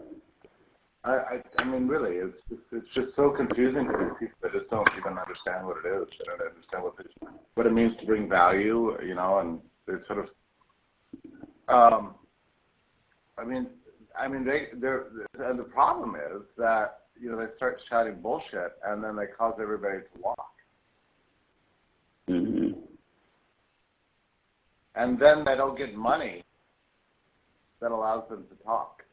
I 1.04 1.12
I, 1.12 1.42
I 1.58 1.64
mean, 1.64 1.86
really, 1.86 2.16
it's, 2.16 2.38
it's 2.50 2.62
it's 2.72 2.90
just 2.94 3.14
so 3.14 3.30
confusing 3.30 3.86
for 3.86 3.96
these 4.04 4.18
people. 4.18 4.36
They 4.42 4.58
just 4.58 4.70
don't 4.70 4.90
even 4.98 5.16
understand 5.18 5.66
what 5.66 5.76
it 5.84 5.88
is. 5.88 6.08
They 6.18 6.24
don't 6.24 6.42
understand 6.42 6.82
what 6.82 6.94
it, 6.98 7.12
what 7.54 7.66
it 7.66 7.72
means 7.72 7.96
to 7.98 8.06
bring 8.06 8.28
value. 8.28 8.98
You 9.04 9.14
know, 9.14 9.38
and 9.38 9.60
they're 9.86 10.04
sort 10.06 10.18
of. 10.18 10.30
Um, 11.68 12.14
I 13.38 13.44
mean, 13.44 13.68
I 14.18 14.28
mean, 14.28 14.44
they 14.44 14.68
they're 14.74 15.06
and 15.38 15.58
the 15.58 15.64
problem 15.64 16.16
is 16.16 16.42
that 16.56 17.00
you 17.20 17.30
know 17.30 17.36
they 17.36 17.54
start 17.56 17.82
shouting 17.88 18.20
bullshit 18.20 18.72
and 18.84 19.02
then 19.02 19.16
they 19.16 19.26
cause 19.26 19.54
everybody 19.60 19.98
to 20.00 20.20
walk. 20.20 20.52
hmm 22.26 22.72
and 24.98 25.16
then 25.18 25.44
they 25.44 25.54
don't 25.54 25.78
get 25.78 25.94
money 25.94 26.42
that 27.80 27.92
allows 27.92 28.28
them 28.28 28.44
to 28.50 28.64
talk. 28.64 29.04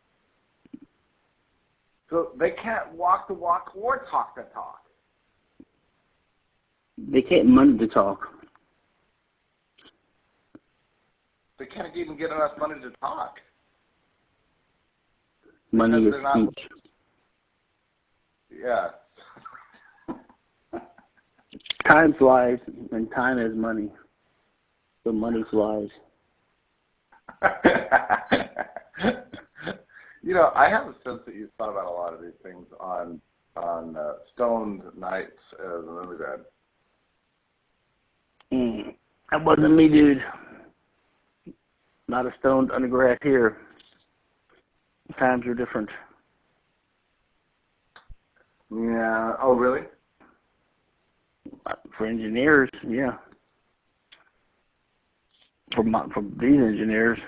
So 2.09 2.31
they 2.38 2.51
can't 2.51 2.91
walk 2.93 3.27
the 3.27 3.35
walk 3.35 3.71
or 3.75 4.05
talk 4.09 4.35
the 4.35 4.43
talk. 4.43 4.81
They 6.97 7.21
can't 7.21 7.47
money 7.47 7.77
to 7.77 7.88
talk. 7.88 8.33
They 11.57 11.65
can't 11.67 11.95
even 11.95 12.15
get 12.15 12.31
enough 12.31 12.57
money 12.57 12.81
to 12.81 12.89
talk. 13.01 13.41
Money 15.71 16.06
is 16.06 16.15
speech. 16.15 16.69
Yeah. 18.51 18.89
Time 21.86 22.13
flies, 22.13 22.60
and 22.91 23.12
time 23.12 23.38
is 23.38 23.56
money. 23.56 23.89
So 25.04 25.12
money 25.12 25.43
flies. 25.43 25.89
you 30.23 30.34
know, 30.34 30.51
I 30.56 30.69
have 30.69 30.88
a 30.88 30.95
sense 31.04 31.21
that 31.25 31.36
you've 31.36 31.51
thought 31.58 31.69
about 31.69 31.86
a 31.86 31.91
lot 31.91 32.13
of 32.13 32.21
these 32.21 32.34
things 32.41 32.65
on 32.80 33.21
on 33.56 33.95
uh, 33.95 34.13
stoned 34.34 34.82
nights 34.97 35.41
as 35.60 35.84
an 35.84 35.97
undergrad. 35.97 36.41
Mm. 38.51 38.95
That 39.32 39.43
wasn't 39.43 39.75
me, 39.75 39.88
dude. 39.88 40.23
Not 42.08 42.25
a 42.25 42.34
stoned 42.39 42.71
undergrad 42.71 43.19
here. 43.23 43.64
Times 45.17 45.45
are 45.45 45.53
different. 45.53 45.89
Yeah. 48.71 49.35
Oh, 49.39 49.53
really? 49.53 49.83
For 51.91 52.05
engineers, 52.05 52.69
yeah. 52.85 53.17
For 55.73 55.83
my, 55.83 56.07
for 56.07 56.23
these 56.37 56.59
engineers, 56.59 57.19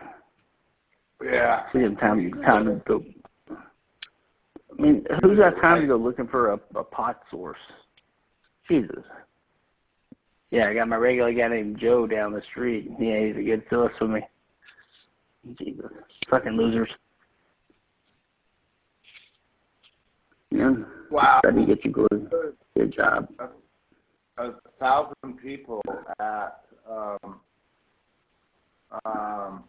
Yeah. 1.23 1.69
See, 1.71 1.87
time 1.95 2.41
time 2.41 2.65
to 2.65 2.81
go. 2.85 3.03
I 3.49 4.81
mean, 4.81 5.05
who's 5.21 5.37
got 5.37 5.57
time 5.57 5.81
to 5.81 5.87
go 5.87 5.95
looking 5.95 6.27
for 6.27 6.51
a, 6.51 6.59
a 6.75 6.83
pot 6.83 7.23
source? 7.31 7.59
Jesus. 8.67 9.03
Yeah, 10.49 10.69
I 10.69 10.73
got 10.73 10.87
my 10.87 10.97
regular 10.97 11.33
guy 11.33 11.47
named 11.47 11.77
Joe 11.77 12.07
down 12.07 12.31
the 12.31 12.41
street. 12.41 12.91
Yeah, 12.99 13.19
he's 13.19 13.37
a 13.37 13.43
good 13.43 13.63
source 13.69 13.93
for 13.97 14.07
me. 14.07 14.21
Jesus. 15.55 15.91
Fucking 16.29 16.53
losers. 16.53 16.95
Yeah. 20.51 20.75
Wow. 21.09 21.39
Study, 21.39 21.65
get 21.65 21.85
you 21.85 21.91
good. 21.91 22.55
Good 22.75 22.91
job. 22.91 23.29
a 24.37 24.51
thousand 24.79 25.37
people 25.41 25.81
at 26.19 26.63
um, 26.89 27.39
um, 29.05 29.63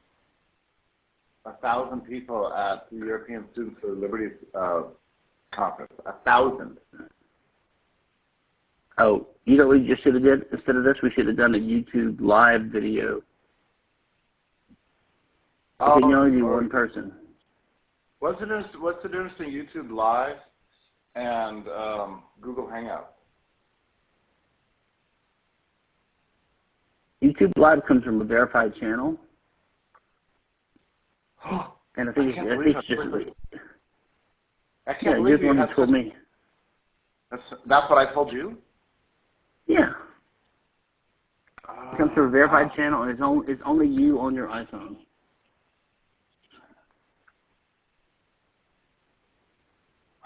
a 1.44 1.52
thousand 1.62 2.00
people 2.02 2.52
at 2.52 2.90
the 2.90 2.96
European 2.96 3.44
Students 3.52 3.80
for 3.80 3.88
Liberty 3.88 4.36
uh, 4.54 4.82
conference. 5.50 5.92
A 6.06 6.12
thousand. 6.12 6.78
Oh, 8.98 9.26
you 9.44 9.56
know 9.56 9.66
what 9.66 9.78
we 9.78 9.86
just 9.86 10.02
should 10.02 10.14
have 10.14 10.22
did? 10.22 10.46
Instead 10.52 10.76
of 10.76 10.84
this, 10.84 11.02
we 11.02 11.10
should 11.10 11.26
have 11.26 11.36
done 11.36 11.54
a 11.54 11.58
YouTube 11.58 12.20
live 12.20 12.62
video. 12.62 13.22
Oh, 15.80 15.96
you 15.96 16.02
can 16.02 16.14
only 16.14 16.38
do 16.38 16.46
one 16.46 16.68
person. 16.68 17.12
What's 18.18 18.40
the 18.40 18.46
difference? 18.46 18.76
What's 18.78 19.02
the 19.02 19.08
difference 19.08 19.34
between 19.34 19.54
YouTube 19.54 19.90
Live 19.92 20.38
and 21.18 21.68
um, 21.68 22.22
Google 22.40 22.68
Hangout. 22.68 23.14
YouTube 27.22 27.52
Live 27.56 27.84
comes 27.84 28.04
from 28.04 28.20
a 28.20 28.24
verified 28.24 28.74
channel, 28.76 29.18
and 31.96 32.08
I 32.08 32.12
think 32.12 32.38
I 32.38 32.42
it's, 32.42 32.52
I 32.52 32.62
think 32.62 32.76
it's 32.78 32.88
just 32.88 33.02
I 34.86 34.92
can't 34.94 35.04
yeah, 35.04 35.14
believe 35.16 35.40
the 35.40 35.46
one 35.48 35.58
who 35.58 35.66
told 35.66 35.90
me. 35.90 36.14
That's, 37.30 37.42
that's 37.66 37.90
what 37.90 37.98
I 37.98 38.10
told 38.10 38.32
you. 38.32 38.56
Yeah, 39.66 39.92
it 41.92 41.98
comes 41.98 42.12
from 42.12 42.26
a 42.26 42.30
verified 42.30 42.68
Wow. 42.68 42.74
channel, 42.76 43.02
and 43.02 43.10
it's 43.10 43.20
only 43.20 43.52
it's 43.52 43.62
only 43.64 43.88
you 43.88 44.20
on 44.20 44.34
your 44.36 44.46
iPhone. 44.46 44.96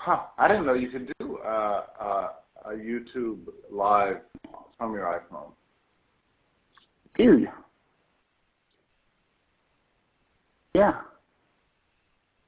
Huh. 0.04 0.24
I 0.36 0.48
didn't 0.48 0.66
know 0.66 0.74
you 0.74 0.88
could 0.88 1.12
do 1.20 1.38
uh, 1.38 1.84
uh, 2.00 2.28
a 2.64 2.72
YouTube 2.72 3.38
live 3.70 4.22
from 4.76 4.94
your 4.94 5.04
iPhone. 5.04 5.52
Dude. 7.16 7.48
Yeah, 10.74 11.02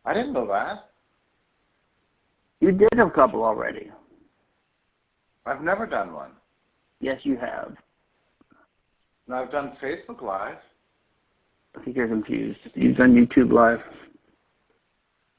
I 0.05 0.15
didn't 0.15 0.33
know 0.33 0.49
that. 0.49 0.91
you 2.59 2.73
did 2.73 2.99
a 2.99 3.09
couple 3.09 3.45
already. 3.45 3.93
I've 5.47 5.63
never 5.63 5.87
done 5.87 6.13
one. 6.13 6.33
Yes, 7.01 7.25
you 7.25 7.37
have. 7.37 7.77
And 9.29 9.37
I've 9.37 9.53
done 9.53 9.77
Facebook 9.81 10.23
Live. 10.23 10.59
I 11.79 11.85
think 11.85 11.97
you're 11.97 12.09
confused. 12.09 12.59
You've 12.75 12.97
done 12.97 13.15
YouTube 13.15 13.53
Live. 13.53 13.85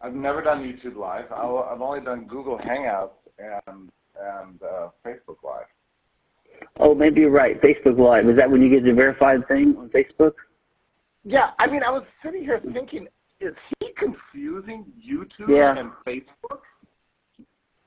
I've 0.06 0.14
never 0.14 0.40
done 0.44 0.64
YouTube 0.64 0.96
Live. 0.98 1.32
I- 1.32 1.42
I've 1.72 1.82
only 1.82 2.00
done 2.00 2.26
Google 2.26 2.60
Hangouts 2.60 3.18
and 3.40 3.92
and 4.22 4.62
uh, 4.62 4.90
Facebook 5.04 5.42
Live. 5.44 5.66
Oh, 6.78 6.94
maybe 6.94 7.22
you're 7.22 7.32
right. 7.32 7.60
Facebook 7.60 7.98
Live. 7.98 8.28
Is 8.30 8.36
that 8.38 8.50
when 8.50 8.62
you 8.62 8.70
get 8.70 8.84
the 8.84 8.94
verified 8.94 9.48
thing 9.48 9.76
on 9.78 9.90
Facebook? 9.90 10.36
Yeah, 11.24 11.52
I 11.58 11.66
mean, 11.68 11.82
I 11.84 11.90
was 11.90 12.04
sitting 12.22 12.44
here 12.44 12.60
thinking, 12.60 13.08
is 13.40 13.56
he 13.80 13.92
confusing 13.94 14.86
YouTube 15.04 15.50
Yeah. 15.50 15.76
and 15.76 15.92
Facebook? 16.06 16.60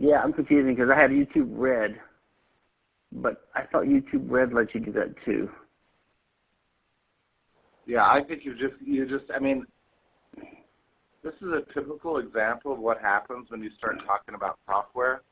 Yeah, 0.00 0.20
I'm 0.22 0.32
confusing 0.32 0.74
because 0.74 0.90
I 0.90 0.96
had 1.00 1.12
YouTube 1.12 1.46
Red, 1.50 2.00
but 3.12 3.48
I 3.54 3.62
thought 3.62 3.84
YouTube 3.84 4.24
Red 4.28 4.52
lets 4.52 4.74
you 4.74 4.80
do 4.80 4.90
that 4.92 5.16
too. 5.24 5.48
Yeah, 7.86 8.04
I 8.10 8.20
think 8.22 8.44
you 8.44 8.54
just 8.54 8.74
you 8.84 9.06
just 9.06 9.26
I 9.34 9.38
mean 9.38 9.66
this 11.22 11.34
is 11.42 11.52
a 11.52 11.62
typical 11.72 12.18
example 12.18 12.72
of 12.72 12.78
what 12.78 13.00
happens 13.00 13.50
when 13.50 13.62
you 13.62 13.70
start 13.70 14.04
talking 14.04 14.34
about 14.34 14.58
software. 14.66 15.22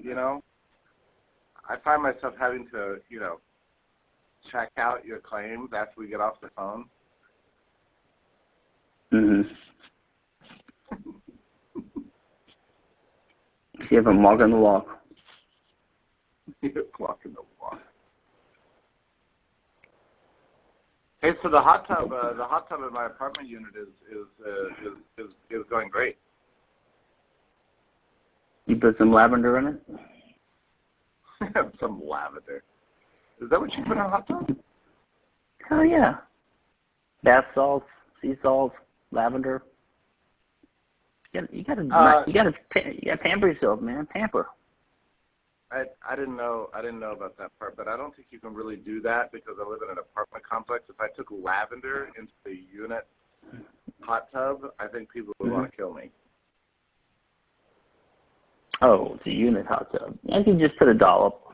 You 0.00 0.14
know, 0.14 0.42
I 1.68 1.76
find 1.76 2.02
myself 2.02 2.34
having 2.38 2.68
to, 2.68 3.00
you 3.08 3.20
know, 3.20 3.40
check 4.50 4.70
out 4.76 5.04
your 5.04 5.18
claims 5.18 5.72
after 5.72 6.00
we 6.00 6.08
get 6.08 6.20
off 6.20 6.40
the 6.40 6.50
phone. 6.56 6.86
Mm-hmm. 9.12 9.54
you 13.90 13.96
have 13.96 14.06
a 14.06 14.14
walk 14.14 14.40
in 14.40 14.50
the 14.50 14.56
walk. 14.56 15.00
walk 16.98 17.20
in 17.24 17.32
the 17.32 17.40
walk. 17.40 17.57
Hey, 21.20 21.34
so 21.42 21.48
the 21.48 21.60
hot 21.60 21.86
tub, 21.86 22.12
uh, 22.12 22.32
the 22.34 22.44
hot 22.44 22.68
tub 22.68 22.80
in 22.82 22.92
my 22.92 23.06
apartment 23.06 23.48
unit 23.48 23.74
is 23.74 23.88
is, 24.08 24.26
uh, 24.46 24.88
is 24.88 25.26
is 25.26 25.34
is 25.50 25.64
going 25.68 25.88
great. 25.88 26.16
You 28.66 28.76
put 28.76 28.98
some 28.98 29.10
lavender 29.12 29.58
in 29.58 29.66
it. 29.66 29.82
some 31.80 32.06
lavender. 32.06 32.62
Is 33.40 33.48
that 33.50 33.60
what 33.60 33.76
you 33.76 33.82
put 33.82 33.96
in 33.96 34.02
a 34.02 34.08
hot 34.08 34.28
tub? 34.28 34.56
Hell 35.68 35.84
yeah. 35.84 36.18
Bath 37.24 37.46
salts, 37.54 37.88
sea 38.22 38.36
salts, 38.42 38.76
lavender. 39.10 39.64
You 41.32 41.40
got 41.40 41.52
you 41.52 41.64
got 41.64 41.74
to 41.74 41.88
uh, 41.90 42.24
you 42.26 42.32
got 42.32 42.54
to 42.70 42.94
you 42.94 43.02
got 43.06 43.12
to 43.12 43.18
pamper 43.18 43.48
yourself, 43.48 43.80
man. 43.80 44.06
Pamper. 44.06 44.48
I 45.70 45.84
I 46.08 46.16
didn't 46.16 46.36
know 46.36 46.70
I 46.74 46.80
didn't 46.80 47.00
know 47.00 47.12
about 47.12 47.36
that 47.38 47.50
part, 47.58 47.76
but 47.76 47.88
I 47.88 47.96
don't 47.96 48.14
think 48.14 48.28
you 48.30 48.38
can 48.38 48.54
really 48.54 48.76
do 48.76 49.00
that 49.02 49.32
because 49.32 49.56
I 49.60 49.68
live 49.68 49.80
in 49.82 49.90
an 49.90 49.98
apartment 49.98 50.44
complex. 50.44 50.84
If 50.88 51.00
I 51.00 51.08
took 51.08 51.28
lavender 51.30 52.10
into 52.18 52.32
the 52.44 52.58
unit 52.72 53.06
hot 54.00 54.32
tub, 54.32 54.70
I 54.78 54.86
think 54.86 55.12
people 55.12 55.34
would 55.38 55.46
mm-hmm. 55.46 55.60
want 55.60 55.70
to 55.70 55.76
kill 55.76 55.92
me. 55.92 56.10
Oh, 58.80 59.14
it's 59.16 59.26
a 59.26 59.32
unit 59.32 59.66
hot 59.66 59.92
tub. 59.92 60.16
I 60.32 60.42
can 60.42 60.58
just 60.58 60.76
put 60.76 60.88
a 60.88 60.94
dollop. 60.94 61.52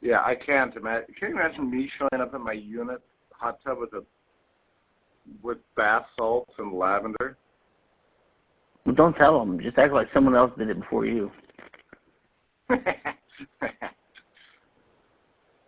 Yeah, 0.00 0.22
I 0.24 0.34
can't 0.34 0.74
imagine. 0.76 1.14
Can 1.14 1.30
you 1.30 1.36
imagine 1.36 1.70
me 1.70 1.86
showing 1.86 2.20
up 2.20 2.34
in 2.34 2.42
my 2.42 2.52
unit 2.52 3.00
hot 3.32 3.60
tub 3.64 3.78
with 3.78 3.92
a 3.94 4.04
with 5.42 5.58
bath 5.76 6.08
salts 6.16 6.54
and 6.58 6.72
lavender? 6.72 7.38
Well, 8.84 8.94
don't 8.94 9.16
tell 9.16 9.38
them. 9.38 9.60
Just 9.60 9.78
act 9.78 9.92
like 9.92 10.12
someone 10.12 10.34
else 10.34 10.52
did 10.56 10.70
it 10.70 10.80
before 10.80 11.04
you. 11.04 11.30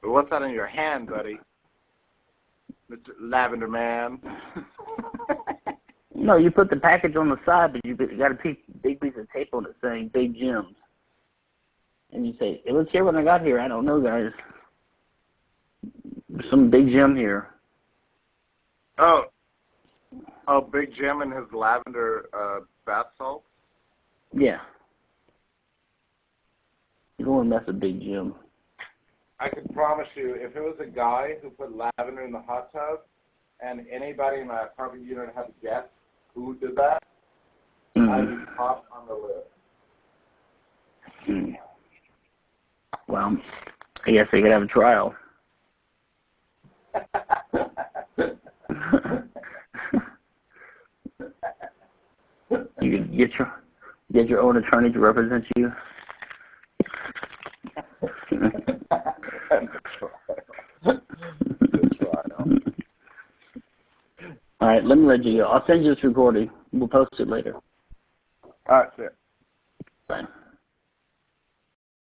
What's 0.02 0.30
that 0.30 0.42
in 0.42 0.50
your 0.50 0.66
hand, 0.66 1.08
buddy? 1.08 1.38
Mr. 2.90 3.10
Lavender 3.20 3.68
Man. 3.68 4.20
no, 6.14 6.36
you 6.36 6.50
put 6.50 6.68
the 6.68 6.76
package 6.76 7.16
on 7.16 7.28
the 7.28 7.38
side, 7.46 7.72
but 7.72 7.84
you 7.84 7.94
got 7.94 8.32
a 8.32 8.34
piece, 8.34 8.56
big 8.82 9.00
piece 9.00 9.16
of 9.16 9.30
tape 9.30 9.50
on 9.52 9.64
it 9.66 9.76
saying 9.82 10.08
Big 10.08 10.34
Jim's. 10.34 10.74
And 12.12 12.26
you 12.26 12.34
say, 12.38 12.60
it 12.64 12.72
was 12.72 12.90
here 12.90 13.04
when 13.04 13.16
I 13.16 13.22
got 13.22 13.42
here. 13.42 13.60
I 13.60 13.68
don't 13.68 13.84
know, 13.84 14.00
guys. 14.00 14.32
There's 16.28 16.50
some 16.50 16.70
Big 16.70 16.88
Jim 16.88 17.14
here. 17.14 17.54
Oh. 18.98 19.26
Oh, 20.48 20.60
Big 20.60 20.92
Jim 20.92 21.22
and 21.22 21.32
his 21.32 21.52
lavender 21.52 22.28
uh, 22.32 22.60
bath 22.84 23.06
salt? 23.16 23.44
Yeah. 24.32 24.60
You 27.20 27.26
don't 27.26 27.34
want 27.34 27.50
to 27.50 27.56
mess 27.58 27.66
with 27.66 27.78
Big 27.78 28.00
Jim. 28.00 28.34
I 29.40 29.50
can 29.50 29.68
promise 29.74 30.08
you, 30.14 30.36
if 30.36 30.56
it 30.56 30.62
was 30.62 30.76
a 30.80 30.86
guy 30.86 31.36
who 31.42 31.50
put 31.50 31.76
lavender 31.76 32.22
in 32.22 32.32
the 32.32 32.40
hot 32.40 32.72
tub, 32.72 33.00
and 33.62 33.86
anybody 33.90 34.40
in 34.40 34.46
my 34.46 34.62
apartment 34.62 35.04
unit 35.04 35.30
had 35.34 35.42
to 35.42 35.52
guess 35.62 35.84
who 36.34 36.56
did 36.56 36.76
that, 36.76 37.02
mm-hmm. 37.94 38.10
I'd 38.10 38.26
be 38.26 38.36
top 38.56 38.86
on 38.90 39.06
the 39.06 39.12
list. 39.12 39.48
Hmm. 41.26 41.52
Well, 43.06 43.36
I 44.06 44.12
guess 44.12 44.30
they 44.30 44.40
could 44.40 44.50
have 44.50 44.62
a 44.62 44.66
trial. 44.66 45.14
you 52.80 52.90
could 52.90 53.14
get 53.14 53.38
your 53.38 53.62
get 54.10 54.26
your 54.26 54.40
own 54.40 54.56
attorney 54.56 54.90
to 54.90 54.98
represent 54.98 55.46
you. 55.54 55.70
All 64.60 64.68
right, 64.68 64.84
let 64.84 64.98
me 64.98 65.06
you. 65.32 65.44
I'll 65.44 65.66
send 65.66 65.84
you 65.84 65.94
this 65.94 66.04
recording. 66.04 66.50
We'll 66.72 66.88
post 66.88 67.18
it 67.18 67.28
later. 67.28 67.54
All 68.44 68.52
right, 68.68 68.88
sir. 68.96 69.12